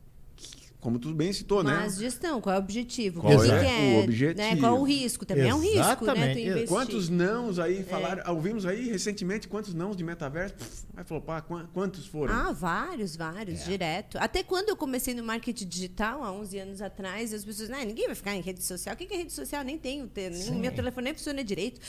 [0.87, 1.80] como tudo bem citou, Mas né?
[1.80, 3.20] Mas gestão, qual é o objetivo?
[3.20, 4.39] Qual o é, é o objetivo?
[4.39, 4.57] Né?
[4.57, 5.26] Qual é o risco?
[5.26, 5.66] Também Exatamente.
[5.68, 6.62] é um risco, né?
[6.62, 8.22] Tu quantos nãos aí falaram?
[8.22, 8.30] É.
[8.30, 10.55] Ouvimos aí recentemente quantos nãos de metaverso?
[10.97, 12.32] Aí falou, pá, quantos foram?
[12.32, 13.64] Ah, vários, vários, é.
[13.64, 14.16] direto.
[14.18, 18.07] Até quando eu comecei no marketing digital, há 11 anos atrás, as pessoas, não, ninguém
[18.07, 18.95] vai ficar em rede social.
[18.95, 19.64] O que é rede social?
[19.64, 21.80] Nem tenho, nem, meu telefone nem funciona direito.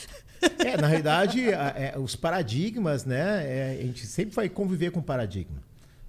[0.57, 3.45] É, na realidade, é, os paradigmas, né?
[3.45, 5.61] É, a gente sempre vai conviver com paradigma,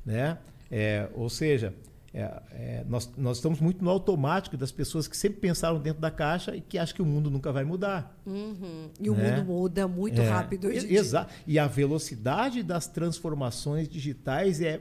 [0.07, 0.39] né?
[0.71, 1.75] É, ou seja,
[2.19, 6.11] é, é, nós, nós estamos muito no automático das pessoas que sempre pensaram dentro da
[6.11, 8.21] caixa e que acham que o mundo nunca vai mudar.
[8.27, 8.91] Uhum.
[8.99, 9.11] E né?
[9.11, 10.93] o mundo muda muito é, rápido hoje.
[10.93, 11.33] Exato.
[11.47, 14.81] E a velocidade das transformações digitais é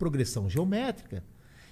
[0.00, 1.22] progressão geométrica.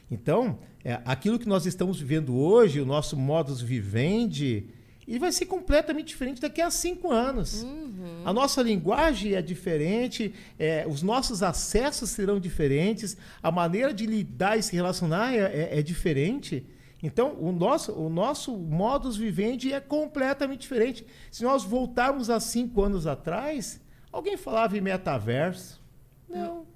[0.08, 4.68] Então, é, aquilo que nós estamos vivendo hoje, o nosso modus vivendi,
[5.04, 7.64] e vai ser completamente diferente daqui a cinco anos.
[7.64, 7.95] Uhum.
[8.26, 14.58] A nossa linguagem é diferente, é, os nossos acessos serão diferentes, a maneira de lidar
[14.58, 16.66] e se relacionar é, é, é diferente.
[17.00, 21.06] Então, o nosso, o nosso modus vivendi é completamente diferente.
[21.30, 25.80] Se nós voltarmos a cinco anos atrás, alguém falava em metaverso?
[26.28, 26.66] Não.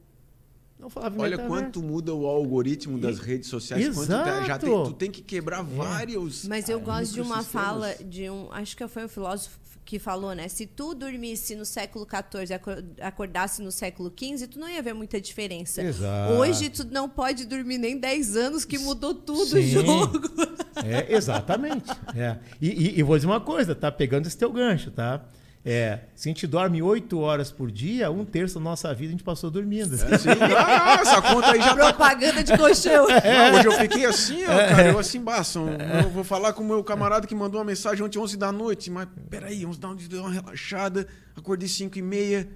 [0.79, 3.85] Não falava Olha quanto muda o algoritmo das e, redes sociais.
[3.85, 4.47] Exato.
[4.47, 5.65] já tem, tu tem que quebrar é.
[5.65, 6.47] vários.
[6.47, 8.53] Mas eu ah, gosto de uma fala de um.
[8.53, 9.59] Acho que foi um filósofo
[9.91, 10.47] que falou, né?
[10.47, 12.55] Se tu dormisse no século XIV
[12.97, 15.83] e acordasse no século XV, tu não ia ver muita diferença.
[15.83, 16.35] Exato.
[16.35, 19.59] Hoje tu não pode dormir nem 10 anos que mudou tudo Sim.
[19.59, 20.31] o jogo.
[20.85, 21.91] É, exatamente.
[22.15, 22.39] É.
[22.61, 25.25] E, e, e vou dizer uma coisa, tá pegando esse teu gancho, tá?
[25.63, 29.13] É, se a gente dorme oito horas por dia, um terço da nossa vida a
[29.13, 29.95] gente passou dormindo.
[29.95, 30.29] É, sim.
[30.57, 32.43] Ah, essa conta aí já tá Propaganda tá...
[32.43, 33.07] de colchão.
[33.23, 33.53] É.
[33.53, 35.59] hoje eu fiquei assim, ó, cara, eu assim, baço.
[36.03, 38.91] Eu vou falar com o meu camarada que mandou uma mensagem ontem 11 da noite,
[38.91, 41.07] mas peraí, 11 da noite deu uma relaxada,
[41.37, 42.49] acordei 5 e meia.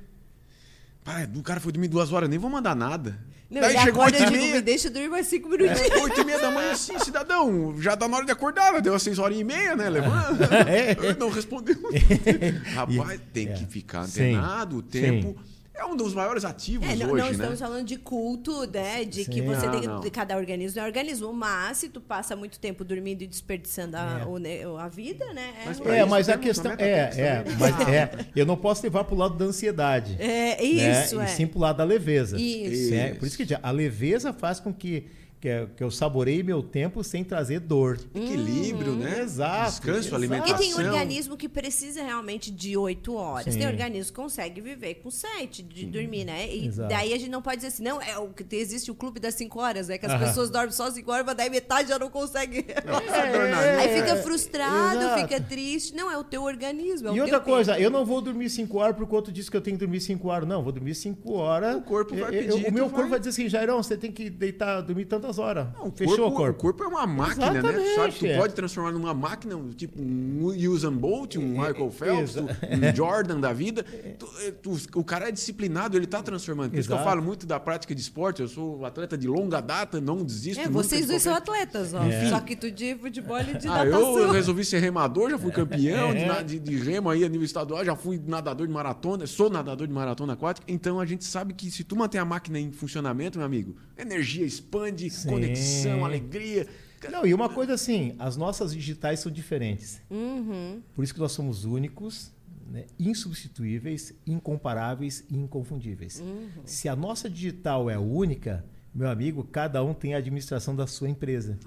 [1.04, 3.18] Pai, o cara foi dormir duas horas, nem vou mandar nada.
[3.54, 4.54] Não, Daí chegou oito e meia.
[4.56, 5.80] Me deixa dormir mais cinco minutinhos.
[5.80, 8.80] É, oito e meia da manhã, assim, cidadão, já tá na hora de acordar, né?
[8.80, 9.88] deu às seis horas e meia, né?
[9.88, 10.48] Levanta.
[10.64, 11.14] É.
[11.18, 11.76] Não respondeu.
[12.74, 15.36] Rapaz, tem que ficar antenado, o tempo.
[15.38, 17.66] Sim é um dos maiores ativos é, não, hoje, não estamos né?
[17.66, 19.04] falando de culto, né?
[19.04, 19.30] De Sim.
[19.30, 23.22] que você ah, tem cada organismo é organismo, mas se tu passa muito tempo dormindo
[23.22, 24.66] e desperdiçando a, é.
[24.68, 25.52] o, a vida, né?
[25.62, 29.14] É, mas, é, mas a questão é, é, mas é, eu não posso levar para
[29.14, 30.16] o lado da ansiedade.
[30.20, 31.24] É isso, né?
[31.24, 31.26] é.
[31.26, 32.40] E sim para o lado da leveza.
[32.40, 32.94] Isso.
[32.94, 35.08] É, por isso que a leveza faz com que
[35.44, 38.00] que, que eu saborei meu tempo sem trazer dor.
[38.14, 38.98] Equilíbrio, uhum.
[38.98, 39.20] né?
[39.20, 39.72] Exato.
[39.72, 40.14] Descanso, exato.
[40.14, 40.56] alimentação.
[40.56, 43.52] E tem organismo que precisa realmente de oito horas.
[43.52, 43.60] Sim.
[43.60, 46.48] Tem organismo que consegue viver com sete de dormir, né?
[46.48, 46.88] E exato.
[46.88, 48.14] daí a gente não pode dizer assim, não, é,
[48.52, 49.98] existe o clube das cinco horas, né?
[49.98, 52.64] Que as pessoas dormem só cinco horas, mas daí metade já não consegue.
[52.86, 55.20] Não, é, Aí fica frustrado, exato.
[55.20, 55.94] fica triste.
[55.94, 57.10] Não, é o teu organismo.
[57.10, 57.84] É e outra coisa, tempo.
[57.84, 60.00] eu não vou dormir cinco horas porque o outro disse que eu tenho que dormir
[60.00, 60.48] cinco horas.
[60.48, 61.76] Não, vou dormir cinco horas.
[61.76, 62.48] O corpo vai pedir.
[62.48, 63.10] Eu, o meu corpo vai...
[63.10, 65.66] vai dizer assim, Jairão, você tem que deitar, dormir tantas duas horas.
[65.74, 66.54] Não, o Fechou corpo, o corpo.
[66.54, 67.58] O corpo é uma máquina, né?
[67.58, 68.36] Exatamente, Sabe, tu é.
[68.38, 72.46] pode transformar numa máquina, tipo um Usain Bolt, um É, Michael Phelps, um
[72.94, 73.82] Jordan da vida.
[74.18, 76.70] Tu- eh, tu- o cara é disciplinado, ele tá transformando.
[76.70, 78.42] Por isso que eu falo muito da prática de esporte.
[78.42, 80.60] Eu sou atleta de longa data, não desisto.
[80.60, 82.02] É, nunca vocês de dois são atletas, ó.
[82.02, 82.28] É.
[82.28, 84.18] Só que tu de futebol e de Ah, natação.
[84.18, 86.42] eu resolvi ser remador, já fui campeão de, É.
[86.42, 89.92] de, de remo aí a nível estadual, já fui nadador de maratona, sou nadador de
[89.92, 93.46] maratona aquática, então a gente sabe que se tu manter a máquina em funcionamento, meu
[93.46, 95.28] amigo, energia expande, Sim.
[95.28, 96.66] conexão, alegria.
[97.10, 100.00] Não, e uma coisa assim, as nossas digitais são diferentes.
[100.10, 100.80] Uhum.
[100.94, 102.32] Por isso que nós somos únicos,
[102.70, 106.20] né, insubstituíveis, incomparáveis e inconfundíveis.
[106.20, 106.48] Uhum.
[106.64, 111.08] Se a nossa digital é única, meu amigo, cada um tem a administração da sua
[111.08, 111.58] empresa.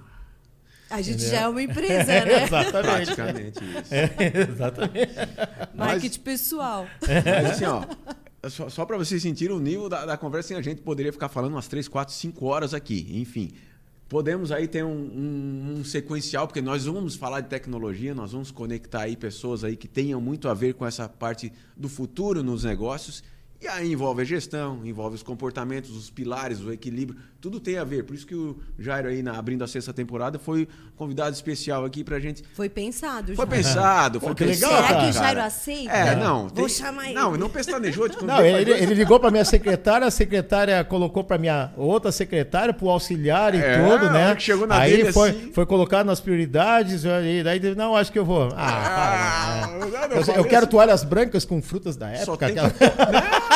[0.89, 1.31] A gente Entendeu?
[1.31, 2.43] já é uma empresa, né?
[2.47, 3.15] Exatamente.
[3.15, 4.51] Praticamente isso.
[4.51, 5.13] Exatamente.
[5.75, 6.87] Marketing pessoal.
[7.01, 7.83] Mas assim, ó,
[8.49, 11.53] só, só para vocês sentirem o nível da, da conversa, a gente poderia ficar falando
[11.53, 13.07] umas 3, 4, 5 horas aqui.
[13.13, 13.51] Enfim,
[14.09, 18.51] podemos aí ter um, um- um sequencial, porque nós vamos falar de tecnologia, nós vamos
[18.51, 22.63] conectar aí pessoas aí que tenham muito a ver com essa parte do futuro nos
[22.63, 23.23] negócios.
[23.60, 27.84] E aí envolve a gestão, envolve os comportamentos, os pilares, o equilíbrio, tudo tem a
[27.84, 28.03] ver.
[28.03, 32.03] Por isso que o Jairo aí, na, abrindo a sexta temporada, foi convidado especial aqui
[32.03, 33.51] pra gente Foi pensado, foi já.
[33.51, 34.72] pensado, foi Pô, que pensado.
[34.74, 35.14] legal, Será que o.
[35.14, 35.91] Jairo aceita?
[35.91, 36.47] É, não.
[36.49, 37.16] Vou chamar ele.
[37.16, 38.08] Não, não pestanejou.
[38.08, 42.72] Te Não, ele, ele ligou para minha secretária, a secretária colocou para minha outra secretária,
[42.74, 44.36] para o auxiliar e É, tudo, né?
[44.36, 47.95] que chegou na Aí dele, foi, assim- foi colocado nas prioridades, e daí ele, não,
[47.95, 48.49] acho que eu vou.
[48.55, 52.38] Ah, Ah, não, não, eu, eu quero toalhas brancas com frutas da Só época.
[52.51, 52.68] tem aquela-
[53.12, 53.46] Não,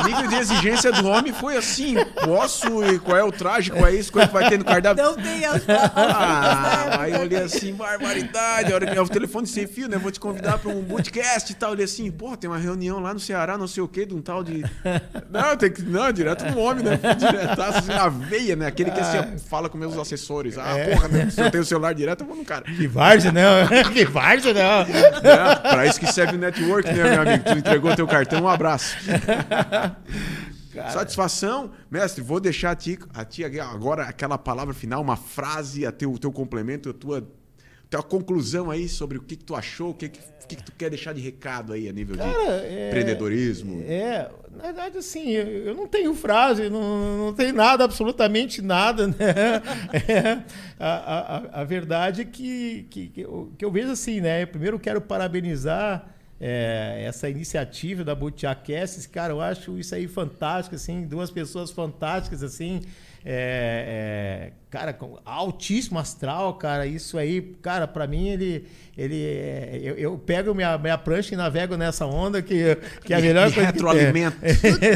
[0.00, 1.94] o nível de exigência do homem foi assim:
[2.24, 4.64] posso e qual é o traje, qual é isso, qual é que vai ter no
[4.64, 5.02] cardápio.
[5.02, 8.72] Não tem as Ah, aí eu olhei assim, barbaridade.
[8.72, 9.98] A hora que é o telefone sem fio, né?
[9.98, 11.70] Vou te convidar para um bootcast e tal.
[11.70, 14.14] Eu olhei assim, pô, tem uma reunião lá no Ceará, não sei o quê, de
[14.14, 14.64] um tal de.
[15.30, 15.82] Não, tem que.
[15.82, 16.98] Não, direto no homem, né?
[17.16, 18.66] Diretaço assim, na veia, né?
[18.66, 20.58] Aquele que assim, ó, fala com meus assessores.
[20.58, 21.30] Ah, porra, né?
[21.30, 22.64] se eu tenho o celular direto, eu vou no cara.
[22.64, 23.66] Que várzea, não.
[23.92, 24.60] que várzea, não.
[24.60, 27.44] É, pra isso que serve o network, né, meu amigo?
[27.44, 28.96] Tu entregou teu cartão, um abraço.
[30.92, 32.22] Satisfação, mestre.
[32.22, 36.30] Vou deixar a ti, a ti agora aquela palavra final, uma frase, a teu, teu
[36.30, 37.28] complemento, a tua,
[37.88, 40.62] tua conclusão aí sobre o que, que tu achou, o que, que, o que, que
[40.62, 43.82] tu quer deixar de recado aí a nível de é- empreendedorismo.
[43.86, 49.08] É, na verdade, assim, eu, eu não tenho frase, não, não tenho nada, absolutamente nada,
[49.10, 49.14] né?
[49.92, 50.42] É,
[50.78, 54.44] a, a, a verdade é que, que, que, eu, que eu vejo assim, né?
[54.44, 60.74] Eu primeiro quero parabenizar é, essa iniciativa da Butiacast, cara, eu acho isso aí fantástico,
[60.74, 62.80] assim, duas pessoas fantásticas, assim,
[63.22, 68.64] é, é, cara, com altíssimo astral, cara, isso aí, cara, para mim ele,
[68.96, 72.74] ele, é, eu, eu pego minha, minha prancha e navego nessa onda que,
[73.04, 73.86] que é a melhor Me coisa que tem.
[73.86, 74.36] retroalimenta.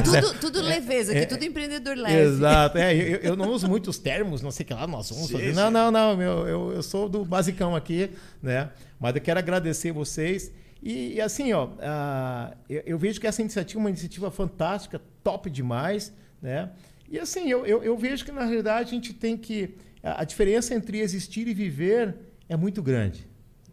[0.03, 2.18] Tudo, tudo, tudo leveza, aqui tudo empreendedor leve.
[2.18, 2.78] Exato.
[2.78, 5.34] É, eu, eu não uso muitos termos, não sei o que lá, nós vamos Sim,
[5.34, 5.49] fazer.
[5.51, 5.53] sim.
[5.53, 6.16] Não, não, não.
[6.16, 8.09] meu, eu, eu sou do basicão aqui,
[8.42, 8.70] né?
[8.99, 10.51] Mas eu quero agradecer vocês.
[10.85, 15.01] E, e assim, ó, ah, eu, eu vejo que essa iniciativa é uma iniciativa fantástica,
[15.22, 16.12] top demais,
[16.43, 16.70] né?
[17.11, 19.78] E assim, eu, eu, eu vejo que na realidade a gente tem que.
[20.03, 22.14] A, a diferença entre existir e viver
[22.51, 23.26] é muito grande.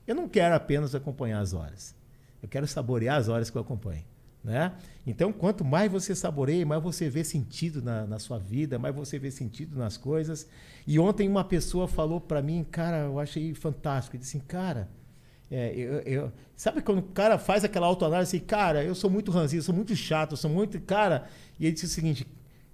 [0.08, 1.94] Eu não quero apenas acompanhar as horas.
[2.42, 4.06] Eu quero saborear as horas que eu acompanho.
[4.42, 4.72] Né?
[5.06, 9.20] Então, quanto mais você saboreia, mais você vê sentido na, na sua vida, mais você
[9.20, 10.48] vê sentido nas coisas.
[10.88, 14.16] E ontem uma pessoa falou para mim, cara, eu achei fantástico.
[14.16, 14.90] Ele disse assim, cara,
[15.52, 19.62] é, eu, eu- sabe quando o cara faz aquela autoanálise cara, eu sou muito ranzinho,
[19.62, 20.80] sou muito chato, sou muito.
[20.82, 21.28] Cara,
[21.60, 22.26] e ele disse o seguinte,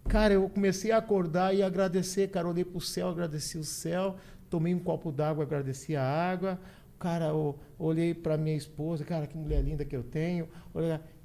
[0.07, 4.15] cara, eu comecei a acordar e agradecer, cara, olhei pro céu, agradeci o céu,
[4.49, 6.59] tomei um copo d'água, agradeci a água.
[6.99, 10.47] Cara, eu olhei para minha esposa, cara, que mulher linda que eu tenho.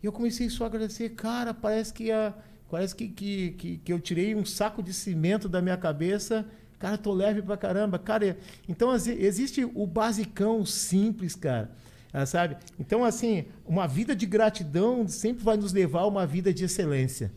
[0.03, 2.34] E eu comecei só a agradecer, cara, parece que a,
[2.70, 6.46] parece que, que, que, que eu tirei um saco de cimento da minha cabeça.
[6.82, 7.96] Cara, tô leve pra caramba.
[7.96, 8.36] Cara,
[8.68, 11.70] então existe o basicão, simples, cara.
[12.12, 12.56] Ah, sabe?
[12.76, 17.30] Então, assim, uma vida de gratidão sempre vai nos levar a uma vida de excelência,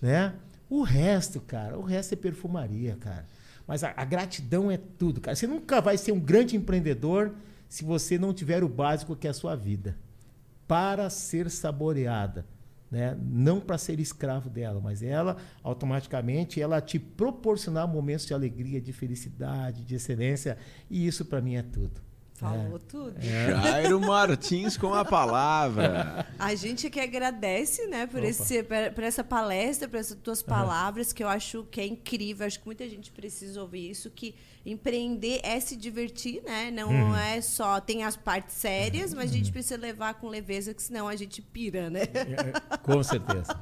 [0.00, 0.32] né?
[0.70, 3.26] O resto, cara, o resto é perfumaria, cara.
[3.66, 5.36] Mas a, a gratidão é tudo, cara.
[5.36, 7.34] Você nunca vai ser um grande empreendedor
[7.68, 9.94] se você não tiver o básico que é a sua vida.
[10.66, 12.46] Para ser saboreada,
[12.96, 13.16] né?
[13.22, 18.92] Não para ser escravo dela, mas ela automaticamente ela te proporcionar momentos de alegria, de
[18.92, 20.56] felicidade, de excelência,
[20.88, 22.05] e isso para mim é tudo.
[22.36, 22.80] Falou é.
[22.86, 23.14] tudo.
[23.18, 23.50] É.
[23.50, 26.26] Jairo Martins com a palavra.
[26.38, 31.14] A gente que agradece, né, por, esse, por essa palestra, por essas tuas palavras, uhum.
[31.14, 32.46] que eu acho que é incrível.
[32.46, 34.34] Acho que muita gente precisa ouvir isso, que
[34.66, 36.70] empreender é se divertir, né?
[36.70, 37.16] Não uhum.
[37.16, 41.06] é só tem as partes sérias, mas a gente precisa levar com leveza, que senão
[41.08, 42.02] a gente pira, né?
[42.12, 43.58] É, é, com certeza.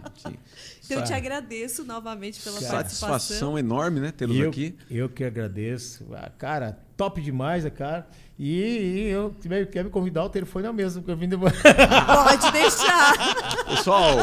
[0.84, 3.18] Então eu te agradeço novamente pela Satisfação participação.
[3.18, 4.76] Satisfação enorme, né, tê-los aqui.
[4.90, 6.06] Eu que agradeço.
[6.14, 8.06] Ah, cara, top demais, cara.
[8.38, 9.34] E, e eu
[9.70, 11.52] quer me convidar, o telefone é o mesmo que eu vim depois.
[11.62, 13.64] Pode deixar.
[13.64, 14.16] Pessoal,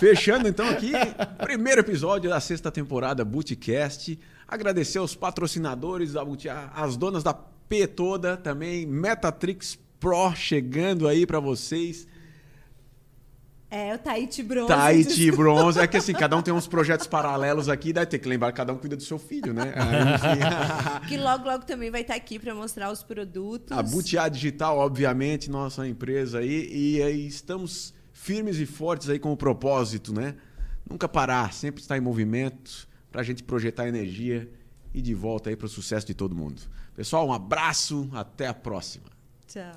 [0.00, 0.92] fechando então aqui,
[1.38, 4.18] primeiro episódio da sexta temporada Bootcast.
[4.48, 11.26] Agradecer aos patrocinadores da Boot, as donas da P toda também, Metatrix Pro chegando aí
[11.26, 12.06] para vocês.
[13.74, 14.68] É, o Tahiti Bronze.
[14.68, 15.80] Tahiti Bronze.
[15.80, 18.58] É que assim, cada um tem uns projetos paralelos aqui, daí tem que lembrar que
[18.58, 19.72] cada um cuida do seu filho, né?
[21.00, 23.74] Aí, que logo, logo também vai estar aqui para mostrar os produtos.
[23.74, 26.68] A Butiá Digital, obviamente, nossa empresa aí.
[26.70, 30.34] E aí estamos firmes e fortes aí com o propósito, né?
[30.88, 34.50] Nunca parar, sempre estar em movimento para a gente projetar energia
[34.92, 36.60] e de volta aí para o sucesso de todo mundo.
[36.94, 39.06] Pessoal, um abraço, até a próxima.
[39.46, 39.72] Tchau.